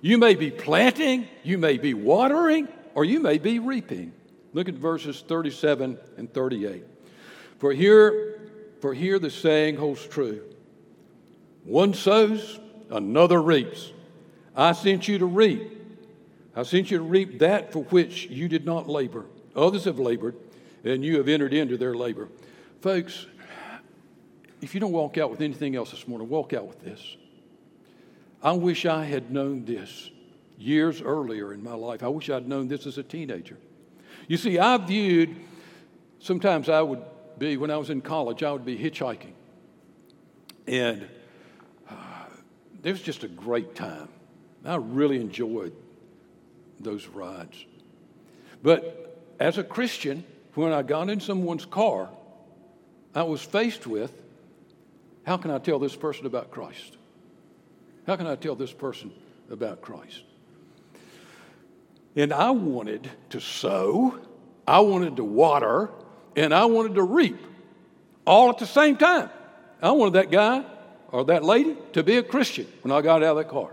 you 0.00 0.18
may 0.18 0.34
be 0.34 0.50
planting, 0.50 1.28
you 1.42 1.58
may 1.58 1.78
be 1.78 1.94
watering, 1.94 2.68
or 2.94 3.04
you 3.04 3.20
may 3.20 3.38
be 3.38 3.58
reaping. 3.58 4.12
Look 4.52 4.68
at 4.68 4.74
verses 4.74 5.24
37 5.26 5.98
and 6.16 6.32
38. 6.32 6.84
For 7.58 7.72
here, 7.72 8.40
for 8.80 8.94
here 8.94 9.18
the 9.18 9.30
saying 9.30 9.76
holds 9.76 10.06
true. 10.06 10.42
One 11.64 11.94
sows, 11.94 12.60
another 12.90 13.42
reaps. 13.42 13.92
I 14.56 14.72
sent 14.72 15.06
you 15.06 15.18
to 15.18 15.26
reap. 15.26 15.72
I 16.54 16.62
sent 16.62 16.90
you 16.90 16.98
to 16.98 17.04
reap 17.04 17.40
that 17.40 17.72
for 17.72 17.84
which 17.84 18.26
you 18.26 18.48
did 18.48 18.64
not 18.64 18.88
labor. 18.88 19.26
Others 19.54 19.84
have 19.84 19.98
labored, 19.98 20.34
and 20.84 21.04
you 21.04 21.18
have 21.18 21.28
entered 21.28 21.52
into 21.52 21.76
their 21.76 21.94
labor. 21.94 22.28
Folks, 22.80 23.26
if 24.62 24.74
you 24.74 24.80
don't 24.80 24.92
walk 24.92 25.18
out 25.18 25.30
with 25.30 25.42
anything 25.42 25.76
else 25.76 25.90
this 25.90 26.08
morning, 26.08 26.28
walk 26.28 26.54
out 26.54 26.66
with 26.66 26.80
this. 26.82 27.16
I 28.42 28.52
wish 28.52 28.86
I 28.86 29.04
had 29.04 29.30
known 29.30 29.66
this 29.66 30.10
years 30.58 31.02
earlier 31.02 31.52
in 31.52 31.62
my 31.62 31.74
life. 31.74 32.02
I 32.02 32.08
wish 32.08 32.30
I'd 32.30 32.48
known 32.48 32.68
this 32.68 32.86
as 32.86 32.96
a 32.96 33.02
teenager. 33.02 33.58
You 34.28 34.38
see, 34.38 34.58
I 34.58 34.78
viewed, 34.78 35.36
sometimes 36.20 36.68
I 36.70 36.80
would 36.80 37.02
be, 37.38 37.58
when 37.58 37.70
I 37.70 37.76
was 37.76 37.90
in 37.90 38.00
college, 38.00 38.42
I 38.42 38.50
would 38.52 38.64
be 38.64 38.78
hitchhiking. 38.78 39.32
And 40.66 41.06
uh, 41.88 41.94
it 42.82 42.92
was 42.92 43.02
just 43.02 43.24
a 43.24 43.28
great 43.28 43.74
time. 43.74 44.08
I 44.66 44.76
really 44.76 45.20
enjoyed 45.20 45.72
those 46.80 47.06
rides. 47.06 47.64
But 48.62 49.22
as 49.38 49.58
a 49.58 49.64
Christian, 49.64 50.24
when 50.54 50.72
I 50.72 50.82
got 50.82 51.08
in 51.08 51.20
someone's 51.20 51.64
car, 51.64 52.08
I 53.14 53.22
was 53.22 53.42
faced 53.42 53.86
with 53.86 54.12
how 55.24 55.36
can 55.36 55.50
I 55.50 55.58
tell 55.58 55.78
this 55.78 55.96
person 55.96 56.26
about 56.26 56.50
Christ? 56.50 56.96
How 58.06 58.16
can 58.16 58.26
I 58.26 58.36
tell 58.36 58.54
this 58.54 58.72
person 58.72 59.10
about 59.50 59.82
Christ? 59.82 60.22
And 62.14 62.32
I 62.32 62.50
wanted 62.50 63.10
to 63.30 63.40
sow, 63.40 64.18
I 64.66 64.80
wanted 64.80 65.16
to 65.16 65.24
water, 65.24 65.90
and 66.36 66.54
I 66.54 66.66
wanted 66.66 66.94
to 66.94 67.02
reap 67.02 67.38
all 68.26 68.50
at 68.50 68.58
the 68.58 68.66
same 68.66 68.96
time. 68.96 69.30
I 69.82 69.90
wanted 69.90 70.14
that 70.14 70.30
guy 70.30 70.64
or 71.08 71.24
that 71.26 71.44
lady 71.44 71.76
to 71.92 72.02
be 72.02 72.16
a 72.16 72.22
Christian 72.22 72.66
when 72.82 72.92
I 72.92 73.02
got 73.02 73.22
out 73.22 73.36
of 73.36 73.36
that 73.38 73.48
car. 73.48 73.70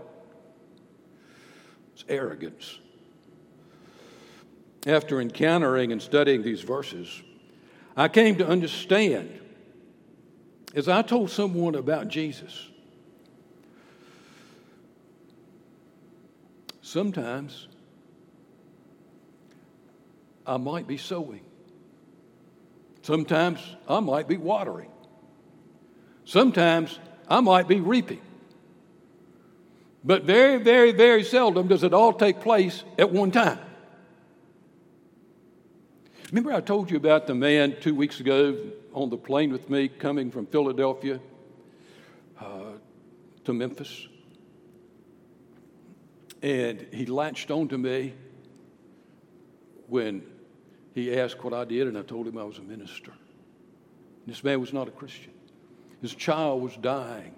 It's 1.94 2.04
arrogance. 2.08 2.78
After 4.86 5.20
encountering 5.20 5.92
and 5.92 6.02
studying 6.02 6.42
these 6.42 6.60
verses, 6.60 7.22
I 7.96 8.08
came 8.08 8.36
to 8.36 8.46
understand 8.46 9.40
As 10.74 10.88
I 10.88 11.02
told 11.02 11.30
someone 11.30 11.76
about 11.76 12.08
Jesus, 12.08 12.68
sometimes 16.82 17.68
I 20.44 20.56
might 20.56 20.88
be 20.88 20.96
sowing. 20.96 21.44
Sometimes 23.02 23.60
I 23.88 24.00
might 24.00 24.26
be 24.26 24.36
watering. 24.36 24.90
Sometimes 26.24 26.98
I 27.28 27.40
might 27.40 27.68
be 27.68 27.80
reaping. 27.80 28.20
But 30.04 30.24
very, 30.24 30.58
very, 30.58 30.92
very 30.92 31.24
seldom 31.24 31.66
does 31.66 31.82
it 31.82 31.94
all 31.94 32.12
take 32.12 32.40
place 32.40 32.84
at 32.98 33.10
one 33.10 33.30
time. 33.30 33.58
Remember, 36.30 36.52
I 36.52 36.60
told 36.60 36.90
you 36.90 36.96
about 36.96 37.26
the 37.26 37.34
man 37.34 37.76
two 37.80 37.94
weeks 37.94 38.20
ago 38.20 38.56
on 38.92 39.08
the 39.08 39.16
plane 39.16 39.50
with 39.50 39.70
me 39.70 39.88
coming 39.88 40.30
from 40.30 40.46
Philadelphia 40.46 41.20
uh, 42.40 42.72
to 43.44 43.52
Memphis? 43.52 44.08
And 46.42 46.86
he 46.92 47.06
latched 47.06 47.50
onto 47.50 47.78
me 47.78 48.12
when 49.86 50.22
he 50.94 51.16
asked 51.18 51.42
what 51.42 51.54
I 51.54 51.64
did, 51.64 51.86
and 51.88 51.96
I 51.96 52.02
told 52.02 52.26
him 52.26 52.36
I 52.36 52.44
was 52.44 52.58
a 52.58 52.62
minister. 52.62 53.12
This 54.26 54.44
man 54.44 54.60
was 54.60 54.72
not 54.72 54.88
a 54.88 54.90
Christian. 54.90 55.32
His 56.02 56.14
child 56.14 56.62
was 56.62 56.76
dying 56.76 57.34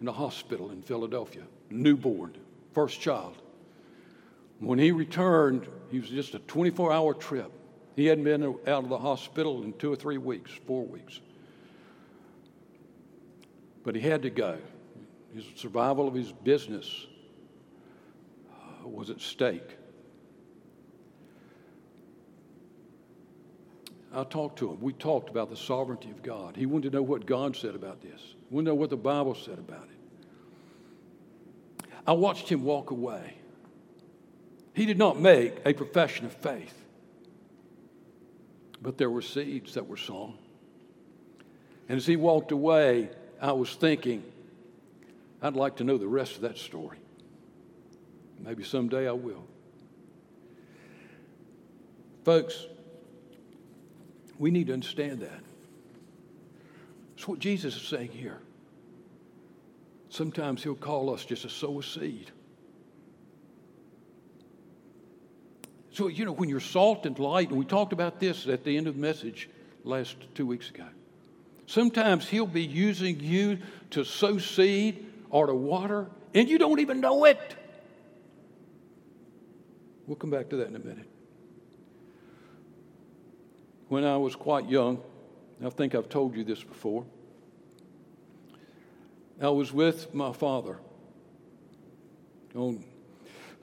in 0.00 0.08
a 0.08 0.12
hospital 0.12 0.70
in 0.70 0.82
Philadelphia, 0.82 1.44
newborn, 1.74 2.36
first 2.72 3.00
child. 3.00 3.36
When 4.60 4.78
he 4.78 4.92
returned, 4.92 5.66
he 5.90 6.00
was 6.00 6.08
just 6.08 6.34
a 6.34 6.38
24 6.40 6.92
hour 6.92 7.14
trip. 7.14 7.50
He 7.96 8.06
hadn't 8.06 8.24
been 8.24 8.44
out 8.66 8.84
of 8.84 8.88
the 8.88 8.98
hospital 8.98 9.62
in 9.62 9.72
two 9.74 9.92
or 9.92 9.96
three 9.96 10.18
weeks, 10.18 10.50
four 10.66 10.84
weeks. 10.84 11.20
But 13.84 13.94
he 13.94 14.00
had 14.00 14.22
to 14.22 14.30
go. 14.30 14.58
His 15.34 15.44
survival 15.56 16.08
of 16.08 16.14
his 16.14 16.32
business 16.32 17.06
uh, 18.50 18.88
was 18.88 19.10
at 19.10 19.20
stake. 19.20 19.76
I 24.14 24.22
talked 24.22 24.60
to 24.60 24.70
him. 24.70 24.80
We 24.80 24.92
talked 24.92 25.28
about 25.28 25.50
the 25.50 25.56
sovereignty 25.56 26.10
of 26.10 26.22
God. 26.22 26.56
He 26.56 26.66
wanted 26.66 26.92
to 26.92 26.96
know 26.96 27.02
what 27.02 27.26
God 27.26 27.56
said 27.56 27.74
about 27.74 28.00
this. 28.00 28.20
He 28.48 28.54
wanted 28.54 28.66
to 28.66 28.70
know 28.70 28.74
what 28.76 28.90
the 28.90 28.96
Bible 28.96 29.34
said 29.34 29.58
about 29.58 29.88
it. 29.90 29.93
I 32.06 32.12
watched 32.12 32.48
him 32.48 32.64
walk 32.64 32.90
away. 32.90 33.34
He 34.74 34.86
did 34.86 34.98
not 34.98 35.18
make 35.18 35.54
a 35.64 35.72
profession 35.72 36.26
of 36.26 36.32
faith, 36.32 36.74
but 38.82 38.98
there 38.98 39.10
were 39.10 39.22
seeds 39.22 39.74
that 39.74 39.86
were 39.86 39.96
sown. 39.96 40.36
And 41.88 41.96
as 41.96 42.06
he 42.06 42.16
walked 42.16 42.52
away, 42.52 43.10
I 43.40 43.52
was 43.52 43.74
thinking, 43.74 44.24
I'd 45.40 45.54
like 45.54 45.76
to 45.76 45.84
know 45.84 45.98
the 45.98 46.08
rest 46.08 46.36
of 46.36 46.42
that 46.42 46.58
story. 46.58 46.98
Maybe 48.40 48.64
someday 48.64 49.08
I 49.08 49.12
will. 49.12 49.44
Folks, 52.24 52.66
we 54.38 54.50
need 54.50 54.66
to 54.68 54.72
understand 54.72 55.20
that. 55.20 55.40
That's 57.14 57.28
what 57.28 57.38
Jesus 57.38 57.76
is 57.76 57.82
saying 57.82 58.10
here. 58.10 58.40
Sometimes 60.14 60.62
he'll 60.62 60.76
call 60.76 61.12
us 61.12 61.24
just 61.24 61.42
to 61.42 61.48
sow 61.48 61.80
a 61.80 61.82
seed. 61.82 62.30
So, 65.90 66.06
you 66.06 66.24
know, 66.24 66.30
when 66.30 66.48
you're 66.48 66.60
salt 66.60 67.04
and 67.04 67.18
light, 67.18 67.48
and 67.48 67.58
we 67.58 67.64
talked 67.64 67.92
about 67.92 68.20
this 68.20 68.46
at 68.46 68.62
the 68.62 68.76
end 68.76 68.86
of 68.86 68.94
the 68.94 69.00
message 69.00 69.50
last 69.82 70.14
two 70.36 70.46
weeks 70.46 70.70
ago. 70.70 70.84
Sometimes 71.66 72.28
he'll 72.28 72.46
be 72.46 72.62
using 72.62 73.18
you 73.18 73.58
to 73.90 74.04
sow 74.04 74.38
seed 74.38 75.04
or 75.30 75.48
to 75.48 75.54
water, 75.54 76.06
and 76.32 76.48
you 76.48 76.58
don't 76.58 76.78
even 76.78 77.00
know 77.00 77.24
it. 77.24 77.56
We'll 80.06 80.14
come 80.14 80.30
back 80.30 80.48
to 80.50 80.56
that 80.58 80.68
in 80.68 80.76
a 80.76 80.78
minute 80.78 81.08
when 83.88 84.04
I 84.04 84.16
was 84.16 84.36
quite 84.36 84.68
young. 84.68 85.02
I 85.64 85.70
think 85.70 85.96
I've 85.96 86.08
told 86.08 86.36
you 86.36 86.44
this 86.44 86.62
before. 86.62 87.04
I 89.40 89.48
was 89.48 89.72
with 89.72 90.14
my 90.14 90.32
father 90.32 90.78
on 92.54 92.84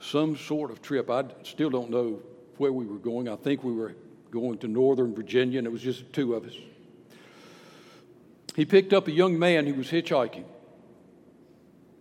some 0.00 0.36
sort 0.36 0.70
of 0.70 0.82
trip. 0.82 1.10
I 1.10 1.24
still 1.44 1.70
don't 1.70 1.90
know 1.90 2.20
where 2.58 2.72
we 2.72 2.84
were 2.84 2.98
going. 2.98 3.28
I 3.28 3.36
think 3.36 3.64
we 3.64 3.72
were 3.72 3.94
going 4.30 4.58
to 4.58 4.68
Northern 4.68 5.14
Virginia, 5.14 5.58
and 5.58 5.66
it 5.66 5.70
was 5.70 5.82
just 5.82 6.12
two 6.12 6.34
of 6.34 6.44
us. 6.44 6.54
He 8.54 8.64
picked 8.64 8.92
up 8.92 9.08
a 9.08 9.12
young 9.12 9.38
man 9.38 9.66
who 9.66 9.74
was 9.74 9.88
hitchhiking. 9.88 10.44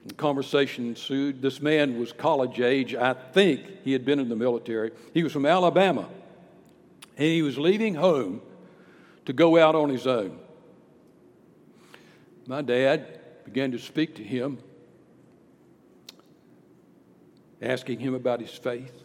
The 0.05 0.13
conversation 0.15 0.87
ensued. 0.87 1.41
This 1.41 1.61
man 1.61 1.99
was 1.99 2.11
college 2.11 2.59
age. 2.59 2.95
I 2.95 3.13
think 3.13 3.61
he 3.83 3.93
had 3.93 4.03
been 4.03 4.19
in 4.19 4.29
the 4.29 4.35
military. 4.35 4.91
He 5.13 5.23
was 5.23 5.31
from 5.31 5.45
Alabama 5.45 6.09
and 7.17 7.27
he 7.27 7.43
was 7.43 7.57
leaving 7.57 7.93
home 7.93 8.41
to 9.25 9.33
go 9.33 9.57
out 9.57 9.75
on 9.75 9.89
his 9.89 10.07
own. 10.07 10.39
My 12.47 12.63
dad 12.63 13.20
began 13.45 13.71
to 13.71 13.79
speak 13.79 14.15
to 14.15 14.23
him, 14.23 14.57
asking 17.61 17.99
him 17.99 18.13
about 18.13 18.39
his 18.39 18.51
faith. 18.51 19.03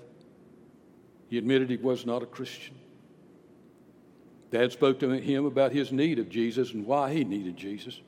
He 1.29 1.39
admitted 1.39 1.71
he 1.71 1.77
was 1.77 2.07
not 2.07 2.23
a 2.23 2.27
Christian. 2.27 2.75
Dad 4.51 4.73
spoke 4.73 5.01
to 5.01 5.11
him 5.11 5.45
about 5.45 5.73
his 5.73 5.91
need 5.91 6.19
of 6.19 6.29
Jesus 6.29 6.73
and 6.73 6.87
why 6.87 7.13
he 7.13 7.25
needed 7.25 7.57
Jesus. 7.57 8.01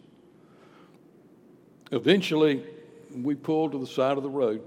Eventually, 1.91 2.65
we 3.15 3.35
pulled 3.35 3.73
to 3.73 3.79
the 3.79 3.87
side 3.87 4.17
of 4.17 4.23
the 4.23 4.31
road, 4.31 4.63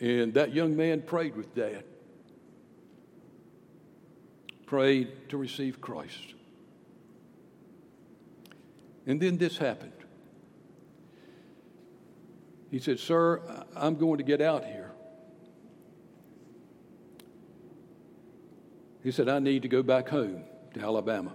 and 0.00 0.34
that 0.34 0.52
young 0.52 0.76
man 0.76 1.02
prayed 1.02 1.36
with 1.36 1.54
Dad 1.54 1.84
prayed 4.70 5.28
to 5.28 5.36
receive 5.36 5.80
Christ. 5.80 6.34
And 9.06 9.20
then 9.20 9.38
this 9.38 9.58
happened. 9.58 9.92
He 12.70 12.78
said, 12.78 12.98
Sir, 12.98 13.40
I'm 13.74 13.96
going 13.96 14.18
to 14.18 14.24
get 14.24 14.40
out 14.40 14.64
here. 14.64 14.92
He 19.02 19.10
said, 19.10 19.28
I 19.28 19.38
need 19.38 19.62
to 19.62 19.68
go 19.68 19.82
back 19.82 20.08
home 20.08 20.44
to 20.74 20.80
Alabama. 20.80 21.32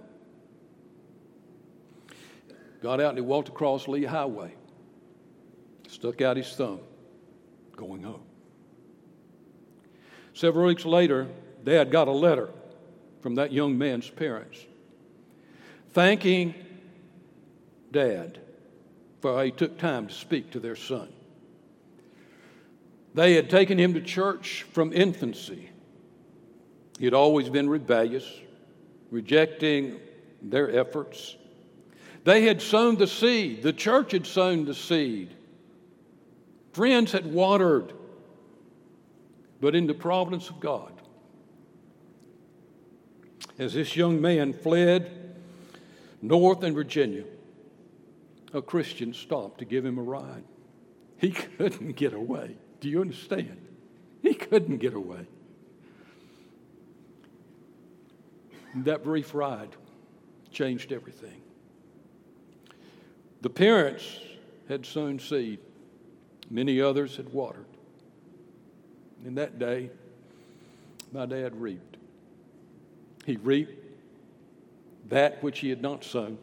Got 2.80 3.00
out 3.00 3.10
and 3.10 3.18
he 3.18 3.22
walked 3.22 3.48
across 3.48 3.88
Lee 3.88 4.04
Highway, 4.04 4.54
stuck 5.88 6.20
out 6.20 6.36
his 6.36 6.48
thumb, 6.54 6.80
going 7.74 8.02
home. 8.02 8.22
Several 10.34 10.66
weeks 10.66 10.84
later, 10.84 11.26
Dad 11.64 11.90
got 11.90 12.08
a 12.08 12.12
letter 12.12 12.50
from 13.20 13.34
that 13.36 13.52
young 13.52 13.76
man's 13.76 14.08
parents, 14.08 14.58
thanking 15.92 16.54
dad 17.96 18.38
for 19.20 19.42
he 19.42 19.50
took 19.50 19.78
time 19.78 20.06
to 20.06 20.14
speak 20.14 20.50
to 20.50 20.60
their 20.60 20.76
son. 20.76 21.08
They 23.14 23.32
had 23.32 23.48
taken 23.48 23.78
him 23.78 23.94
to 23.94 24.00
church 24.00 24.66
from 24.72 24.92
infancy. 24.92 25.70
He 26.98 27.06
had 27.06 27.14
always 27.14 27.48
been 27.48 27.68
rebellious, 27.68 28.30
rejecting 29.10 29.98
their 30.42 30.78
efforts. 30.78 31.36
They 32.24 32.42
had 32.42 32.60
sown 32.60 32.96
the 32.96 33.06
seed, 33.06 33.62
the 33.62 33.72
church 33.72 34.12
had 34.12 34.26
sown 34.26 34.66
the 34.66 34.74
seed. 34.74 35.34
Friends 36.72 37.12
had 37.12 37.32
watered, 37.32 37.94
but 39.60 39.74
in 39.74 39.86
the 39.86 39.94
providence 39.94 40.50
of 40.50 40.60
God, 40.60 40.92
as 43.58 43.72
this 43.72 43.96
young 43.96 44.20
man 44.20 44.52
fled 44.52 45.10
north 46.20 46.62
in 46.62 46.74
Virginia, 46.74 47.24
a 48.52 48.62
Christian 48.62 49.12
stopped 49.12 49.58
to 49.58 49.64
give 49.64 49.84
him 49.84 49.98
a 49.98 50.02
ride. 50.02 50.44
He 51.18 51.30
couldn't 51.58 51.96
get 51.96 52.12
away. 52.12 52.56
Do 52.80 52.88
you 52.88 53.00
understand? 53.00 53.60
He 54.22 54.34
couldn't 54.34 54.78
get 54.78 54.94
away. 54.94 55.26
That 58.74 59.02
brief 59.02 59.34
ride 59.34 59.70
changed 60.50 60.92
everything. 60.92 61.40
The 63.40 63.50
parents 63.50 64.18
had 64.68 64.84
sown 64.84 65.18
seed, 65.18 65.60
many 66.50 66.80
others 66.80 67.16
had 67.16 67.32
watered. 67.32 67.66
And 69.24 69.38
that 69.38 69.58
day, 69.58 69.90
my 71.12 71.26
dad 71.26 71.60
reaped. 71.60 71.96
He 73.24 73.36
reaped 73.36 73.82
that 75.08 75.42
which 75.42 75.60
he 75.60 75.70
had 75.70 75.80
not 75.80 76.04
sown. 76.04 76.38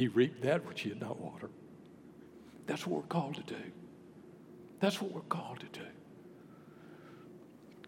He 0.00 0.08
reaped 0.08 0.40
that 0.44 0.66
which 0.66 0.80
he 0.80 0.88
had 0.88 0.98
not 0.98 1.20
watered. 1.20 1.50
That's 2.66 2.86
what 2.86 3.02
we're 3.02 3.08
called 3.08 3.34
to 3.34 3.42
do. 3.42 3.60
That's 4.80 4.98
what 4.98 5.12
we're 5.12 5.20
called 5.28 5.60
to 5.60 5.78
do. 5.78 5.86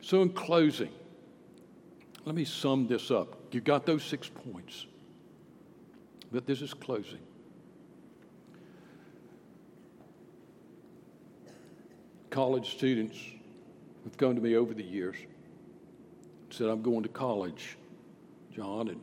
So, 0.03 0.21
in 0.21 0.29
closing, 0.29 0.91
let 2.27 2.35
me 2.35 2.45
sum 2.45 2.87
this 2.87 3.11
up. 3.11 3.39
You 3.51 3.63
got 3.63 3.87
those 3.87 4.05
six 4.05 4.29
points. 4.29 4.85
but 6.31 6.47
this 6.47 6.61
is 6.61 6.75
closing. 6.75 7.21
College 12.29 12.73
students 12.73 13.17
have 14.05 14.19
come 14.19 14.35
to 14.35 14.43
me 14.43 14.55
over 14.55 14.75
the 14.75 14.85
years 14.85 15.17
said, 16.51 16.69
I'm 16.69 16.83
going 16.83 17.05
to 17.05 17.09
college, 17.09 17.79
John, 18.55 18.89
and 18.89 19.01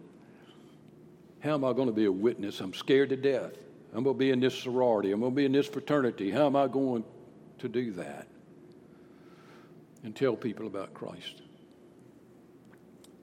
how 1.40 1.54
am 1.54 1.64
I 1.64 1.74
going 1.74 1.88
to 1.88 1.94
be 1.94 2.06
a 2.06 2.12
witness? 2.12 2.60
I'm 2.60 2.74
scared 2.74 3.10
to 3.10 3.18
death. 3.18 3.54
I'm 3.94 4.04
going 4.04 4.16
to 4.16 4.20
be 4.20 4.32
in 4.32 4.40
this 4.40 4.58
sorority. 4.58 5.12
I'm 5.12 5.22
going 5.22 5.32
to 5.32 5.36
be 5.36 5.46
in 5.46 5.52
this 5.52 5.68
fraternity. 5.68 6.32
How 6.32 6.46
am 6.46 6.56
I 6.56 6.68
going 6.68 7.04
to 7.60 7.68
do 7.68 7.92
that? 7.94 8.28
And 10.04 10.16
tell 10.16 10.36
people 10.36 10.68
about 10.68 10.94
Christ. 10.94 11.42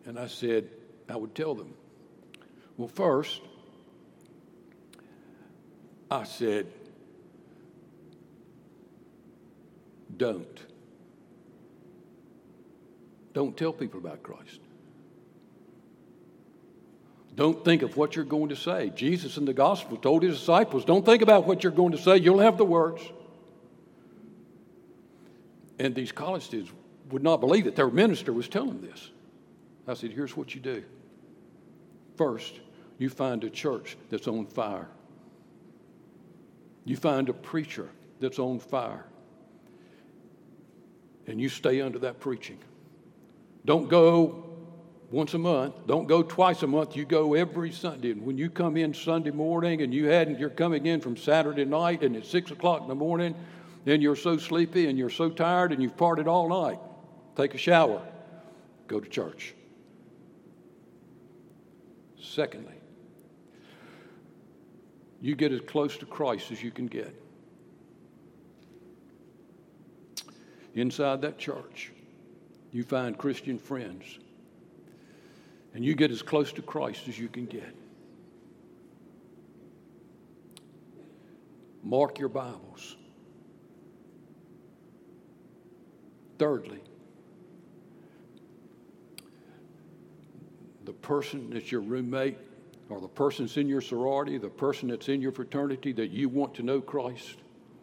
And 0.06 0.18
I 0.18 0.26
said, 0.26 0.68
I 1.08 1.16
would 1.16 1.34
tell 1.34 1.54
them, 1.54 1.74
well, 2.76 2.88
first, 2.88 3.40
I 6.10 6.24
said, 6.24 6.66
don't. 10.16 10.60
Don't 13.32 13.56
tell 13.56 13.72
people 13.72 14.00
about 14.00 14.22
Christ. 14.22 14.60
Don't 17.36 17.62
think 17.62 17.82
of 17.82 17.98
what 17.98 18.16
you're 18.16 18.24
going 18.24 18.48
to 18.48 18.56
say. 18.56 18.90
Jesus 18.94 19.36
in 19.36 19.44
the 19.44 19.52
gospel 19.52 19.98
told 19.98 20.22
his 20.22 20.38
disciples, 20.38 20.86
Don't 20.86 21.04
think 21.04 21.20
about 21.20 21.46
what 21.46 21.62
you're 21.62 21.72
going 21.72 21.92
to 21.92 21.98
say, 21.98 22.16
you'll 22.16 22.40
have 22.40 22.56
the 22.56 22.64
words. 22.64 23.02
And 25.78 25.94
these 25.94 26.12
college 26.12 26.44
students 26.44 26.72
would 27.10 27.22
not 27.22 27.40
believe 27.40 27.66
that 27.66 27.76
their 27.76 27.90
minister 27.90 28.32
was 28.32 28.48
telling 28.48 28.80
them 28.80 28.90
this. 28.90 29.10
I 29.86 29.92
said, 29.92 30.12
Here's 30.12 30.34
what 30.34 30.54
you 30.54 30.62
do. 30.62 30.82
First, 32.16 32.54
you 32.96 33.10
find 33.10 33.44
a 33.44 33.50
church 33.50 33.98
that's 34.08 34.26
on 34.26 34.46
fire, 34.46 34.88
you 36.86 36.96
find 36.96 37.28
a 37.28 37.34
preacher 37.34 37.90
that's 38.18 38.38
on 38.38 38.60
fire, 38.60 39.04
and 41.26 41.38
you 41.38 41.50
stay 41.50 41.82
under 41.82 41.98
that 41.98 42.18
preaching. 42.18 42.58
Don't 43.66 43.88
go 43.90 44.45
once 45.10 45.34
a 45.34 45.38
month. 45.38 45.74
Don't 45.86 46.06
go 46.06 46.22
twice 46.22 46.62
a 46.62 46.66
month. 46.66 46.96
You 46.96 47.04
go 47.04 47.34
every 47.34 47.72
Sunday. 47.72 48.10
And 48.10 48.24
when 48.26 48.38
you 48.38 48.50
come 48.50 48.76
in 48.76 48.92
Sunday 48.92 49.30
morning 49.30 49.82
and 49.82 49.94
you 49.94 50.06
hadn't, 50.06 50.38
you're 50.38 50.50
coming 50.50 50.86
in 50.86 51.00
from 51.00 51.16
Saturday 51.16 51.64
night 51.64 52.02
and 52.02 52.16
it's 52.16 52.28
six 52.28 52.50
o'clock 52.50 52.82
in 52.82 52.88
the 52.88 52.94
morning, 52.94 53.34
and 53.86 54.02
you're 54.02 54.16
so 54.16 54.36
sleepy 54.36 54.88
and 54.88 54.98
you're 54.98 55.10
so 55.10 55.30
tired 55.30 55.72
and 55.72 55.82
you've 55.82 55.96
partied 55.96 56.26
all 56.26 56.48
night. 56.48 56.78
Take 57.36 57.54
a 57.54 57.58
shower. 57.58 58.02
Go 58.88 59.00
to 59.00 59.08
church. 59.08 59.54
Secondly, 62.20 62.74
you 65.20 65.34
get 65.34 65.52
as 65.52 65.60
close 65.60 65.96
to 65.98 66.06
Christ 66.06 66.50
as 66.50 66.62
you 66.62 66.70
can 66.70 66.86
get. 66.86 67.14
Inside 70.74 71.22
that 71.22 71.38
church, 71.38 71.92
you 72.72 72.82
find 72.82 73.16
Christian 73.16 73.58
friends 73.58 74.18
and 75.76 75.84
you 75.84 75.94
get 75.94 76.10
as 76.10 76.22
close 76.22 76.52
to 76.52 76.62
Christ 76.62 77.06
as 77.06 77.18
you 77.18 77.28
can 77.28 77.44
get. 77.44 77.76
Mark 81.84 82.18
your 82.18 82.30
Bibles. 82.30 82.96
Thirdly, 86.38 86.80
the 90.86 90.94
person 90.94 91.50
that's 91.50 91.70
your 91.70 91.82
roommate 91.82 92.38
or 92.88 92.98
the 92.98 93.08
person 93.08 93.44
that's 93.44 93.58
in 93.58 93.68
your 93.68 93.82
sorority, 93.82 94.38
the 94.38 94.48
person 94.48 94.88
that's 94.88 95.10
in 95.10 95.20
your 95.20 95.32
fraternity 95.32 95.92
that 95.92 96.10
you 96.10 96.30
want 96.30 96.54
to 96.54 96.62
know 96.62 96.80
Christ, 96.80 97.36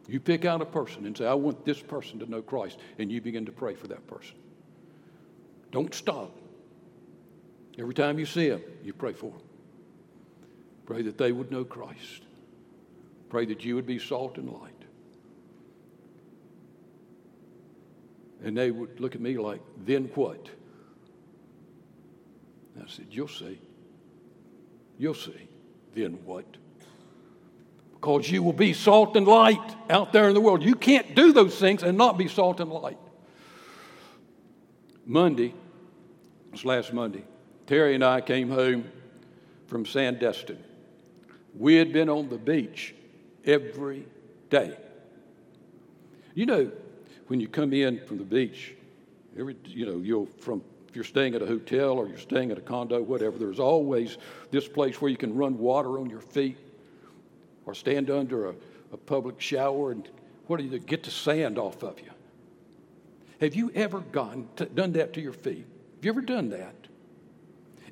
you 0.08 0.20
pick 0.20 0.46
out 0.46 0.64
a 0.64 0.66
person 0.66 1.06
and 1.06 1.16
say, 1.16 1.28
I 1.28 1.36
want 1.36 1.64
this 1.64 1.80
person 1.80 2.18
to 2.20 2.26
know 2.26 2.42
Christ, 2.42 2.80
and 2.98 3.12
you 3.12 3.22
begin 3.22 3.46
to 3.46 3.52
pray 3.52 3.76
for 3.76 3.88
that 3.90 4.08
person. 4.08 4.36
Don't 5.70 5.94
stop. 5.94 6.40
Every 7.78 7.94
time 7.94 8.20
you 8.20 8.26
see 8.26 8.50
them, 8.50 8.62
you 8.84 8.94
pray 8.94 9.14
for 9.14 9.32
them. 9.32 9.42
Pray 10.86 11.02
that 11.04 11.18
they 11.18 11.32
would 11.32 11.52
know 11.52 11.64
Christ. 11.64 12.24
Pray 13.30 13.46
that 13.46 13.64
you 13.64 13.76
would 13.76 13.88
be 13.88 14.00
salt 14.00 14.38
and 14.38 14.50
light. 14.50 14.72
And 18.44 18.58
they 18.58 18.70
would 18.70 19.00
look 19.00 19.16
at 19.16 19.22
me 19.22 19.38
like, 19.38 19.62
then 19.86 20.12
what? 20.16 20.50
And 22.76 22.84
I 22.84 22.88
said, 22.90 23.08
You'll 23.10 23.28
see. 23.28 23.60
You'll 24.98 25.14
see. 25.14 25.48
Then 25.96 26.20
what? 26.26 26.46
Because 27.94 28.30
you 28.30 28.44
will 28.44 28.54
be 28.54 28.74
salt 28.74 29.16
and 29.16 29.26
light 29.26 29.76
out 29.90 30.12
there 30.12 30.28
in 30.28 30.34
the 30.34 30.42
world. 30.42 30.62
You 30.62 30.76
can't 30.76 31.16
do 31.16 31.32
those 31.32 31.58
things 31.58 31.84
and 31.84 31.98
not 31.98 32.18
be 32.18 32.28
salt 32.28 32.60
and 32.60 32.70
light. 32.70 32.98
Monday, 35.06 35.54
was 36.52 36.66
last 36.66 36.94
Monday, 36.94 37.24
Terry 37.68 37.96
and 37.96 38.04
I 38.04 38.22
came 38.22 38.50
home 38.50 38.86
from 39.68 39.86
Sandestin. 39.86 40.58
We 41.58 41.76
had 41.76 41.94
been 41.94 42.10
on 42.10 42.30
the 42.30 42.38
beach 42.38 42.94
every 43.46 44.06
day. 44.50 44.76
You 46.34 46.46
know, 46.46 46.72
when 47.28 47.40
you 47.40 47.48
come 47.48 47.74
in 47.74 48.06
from 48.06 48.18
the 48.18 48.24
beach, 48.24 48.74
every 49.38 49.56
you 49.66 49.86
know, 49.86 49.98
you'll 49.98 50.26
from 50.26 50.62
if 50.90 50.96
you're 50.96 51.04
staying 51.04 51.34
at 51.34 51.42
a 51.42 51.48
hotel 51.48 51.94
or 51.94 52.08
you're 52.08 52.20
staying 52.20 52.52
at 52.52 52.58
a 52.60 52.62
condo, 52.62 53.02
whatever, 53.02 53.40
there's 53.40 53.60
always 53.60 54.20
this 54.52 54.68
place 54.68 55.02
where 55.02 55.10
you 55.10 55.18
can 55.18 55.36
run 55.36 55.58
water 55.58 55.98
on 55.98 56.08
your 56.08 56.22
feet 56.22 56.58
or 57.66 57.74
stand 57.74 58.12
under 58.12 58.50
a, 58.50 58.56
a 58.92 58.98
public 58.98 59.42
shower 59.42 59.92
and 59.92 60.08
what 60.48 60.58
do 60.58 60.66
you? 60.66 60.78
Get 60.78 61.04
the 61.04 61.10
sand 61.12 61.58
off 61.58 61.82
of 61.84 62.00
you. 62.00 62.12
Have 63.42 63.56
you 63.56 63.72
ever 63.74 64.02
gone 64.02 64.48
to, 64.58 64.66
done 64.66 64.92
that 64.94 65.14
to 65.14 65.22
your 65.22 65.34
feet? 65.34 65.66
Have 65.96 66.06
you 66.06 66.12
ever 66.12 66.22
done 66.22 66.50
that? 66.50 66.76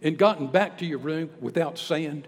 And 0.02 0.18
gotten 0.18 0.47
back 0.47 0.80
to 0.80 0.86
your 0.86 0.97
room 0.97 1.30
without 1.39 1.78
sand? 1.78 2.28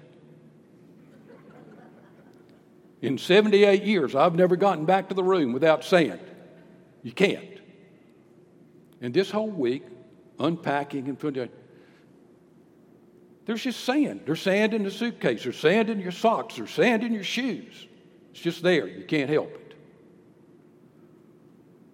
In 3.02 3.18
78 3.18 3.84
years, 3.84 4.16
I've 4.16 4.36
never 4.36 4.56
gotten 4.56 4.86
back 4.86 5.10
to 5.10 5.16
the 5.16 5.24
room 5.24 5.52
without 5.52 5.84
sand. 5.84 6.22
You 7.02 7.12
can't. 7.12 7.60
And 9.02 9.14
this 9.14 9.30
whole 9.30 9.50
week, 9.50 9.84
unpacking 10.40 11.10
and 11.10 11.20
putting 11.20 11.50
there's 13.46 13.64
just 13.64 13.84
sand. 13.84 14.22
There's 14.26 14.42
sand 14.42 14.74
in 14.74 14.84
the 14.84 14.92
suitcase. 14.92 15.44
There's 15.44 15.60
sand 15.60 15.90
in 15.90 16.00
your 16.00 16.12
socks. 16.12 16.56
There's 16.56 16.72
sand 16.72 17.04
in 17.04 17.14
your 17.14 17.24
shoes. 17.24 17.88
It's 18.32 18.40
just 18.40 18.64
there. 18.64 18.88
You 18.88 19.04
can't 19.04 19.30
help 19.30 19.54
it. 19.54 19.74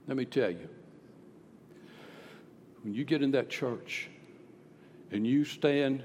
Let 0.07 0.17
me 0.17 0.25
tell 0.25 0.51
you 0.51 0.69
when 2.83 2.93
you 2.93 3.03
get 3.03 3.21
in 3.21 3.31
that 3.31 3.49
church 3.49 4.09
and 5.11 5.25
you 5.25 5.45
stand, 5.45 6.03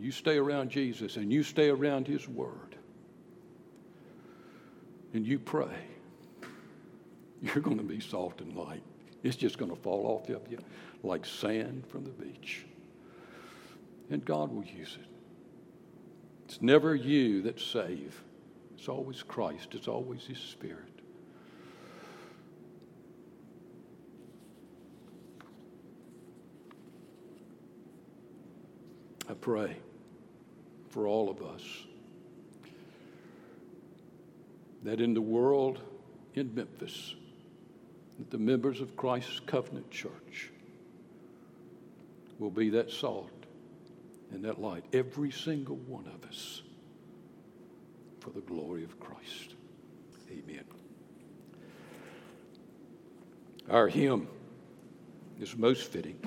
you 0.00 0.10
stay 0.10 0.36
around 0.36 0.70
Jesus 0.70 1.16
and 1.16 1.32
you 1.32 1.42
stay 1.42 1.68
around 1.68 2.06
His 2.06 2.28
Word 2.28 2.76
and 5.12 5.26
you 5.26 5.38
pray, 5.38 5.76
you're 7.40 7.62
going 7.62 7.78
to 7.78 7.84
be 7.84 8.00
salt 8.00 8.40
and 8.40 8.56
light. 8.56 8.82
It's 9.22 9.36
just 9.36 9.58
going 9.58 9.70
to 9.70 9.76
fall 9.76 10.06
off 10.06 10.28
of 10.28 10.42
you 10.50 10.58
like 11.02 11.24
sand 11.24 11.84
from 11.86 12.04
the 12.04 12.10
beach. 12.10 12.64
And 14.10 14.24
God 14.24 14.52
will 14.52 14.64
use 14.64 14.98
it. 15.00 15.06
It's 16.44 16.60
never 16.60 16.94
you 16.94 17.42
that 17.42 17.58
save. 17.58 18.22
It's 18.76 18.88
always 18.88 19.22
Christ. 19.22 19.68
It's 19.72 19.88
always 19.88 20.26
His 20.26 20.38
Spirit. 20.38 20.93
I 29.34 29.36
pray 29.36 29.76
for 30.90 31.08
all 31.08 31.28
of 31.28 31.42
us 31.42 31.62
that 34.84 35.00
in 35.00 35.12
the 35.12 35.20
world 35.20 35.80
in 36.34 36.54
Memphis, 36.54 37.16
that 38.18 38.30
the 38.30 38.38
members 38.38 38.80
of 38.80 38.96
Christ's 38.96 39.40
covenant 39.40 39.90
church 39.90 40.52
will 42.38 42.52
be 42.52 42.70
that 42.70 42.92
salt 42.92 43.32
and 44.30 44.44
that 44.44 44.60
light, 44.60 44.84
every 44.92 45.32
single 45.32 45.76
one 45.76 46.06
of 46.06 46.28
us, 46.28 46.62
for 48.20 48.30
the 48.30 48.40
glory 48.40 48.84
of 48.84 49.00
Christ. 49.00 49.56
Amen. 50.30 50.64
Our 53.68 53.88
hymn 53.88 54.28
is 55.40 55.56
most 55.56 55.90
fitting 55.90 56.20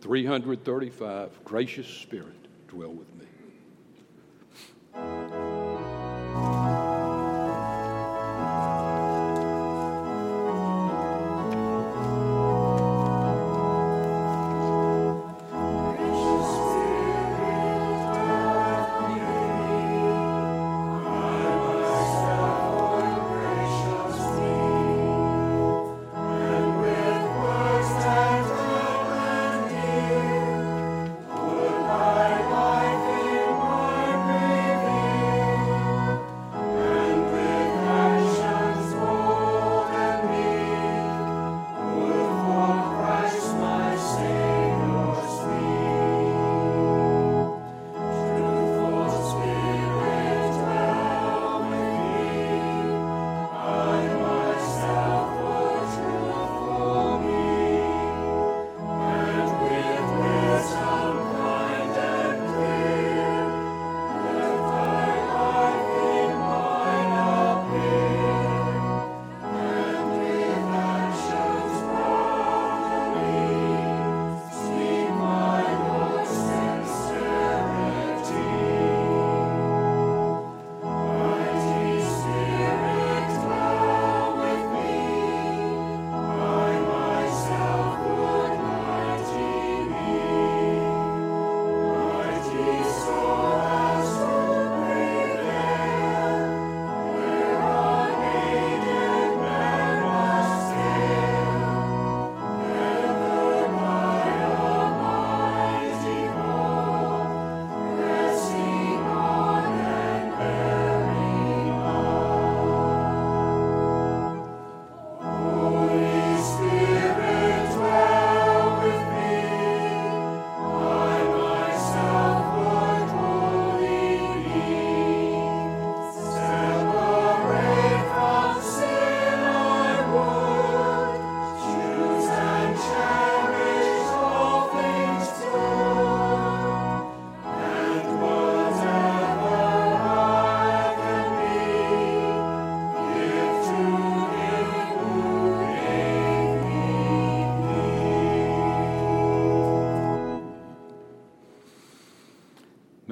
335 0.00 1.44
Gracious 1.44 1.86
Spirit, 1.86 2.45
dwell 2.76 2.92
with 2.92 3.08
me. 3.14 3.35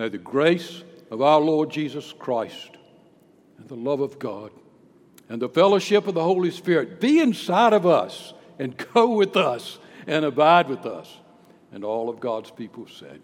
May 0.04 0.10
the 0.10 0.18
grace 0.18 0.84
of 1.10 1.22
our 1.22 1.40
Lord 1.40 1.70
Jesus 1.70 2.12
Christ 2.18 2.76
and 3.56 3.66
the 3.66 3.74
love 3.74 4.00
of 4.00 4.18
God 4.18 4.50
and 5.30 5.40
the 5.40 5.48
fellowship 5.48 6.06
of 6.06 6.12
the 6.12 6.22
Holy 6.22 6.50
Spirit 6.50 7.00
be 7.00 7.20
inside 7.20 7.72
of 7.72 7.86
us 7.86 8.34
and 8.58 8.76
go 8.92 9.16
with 9.16 9.34
us 9.34 9.78
and 10.06 10.26
abide 10.26 10.68
with 10.68 10.84
us. 10.84 11.10
And 11.72 11.84
all 11.84 12.10
of 12.10 12.20
God's 12.20 12.50
people 12.50 12.86
said, 12.86 13.22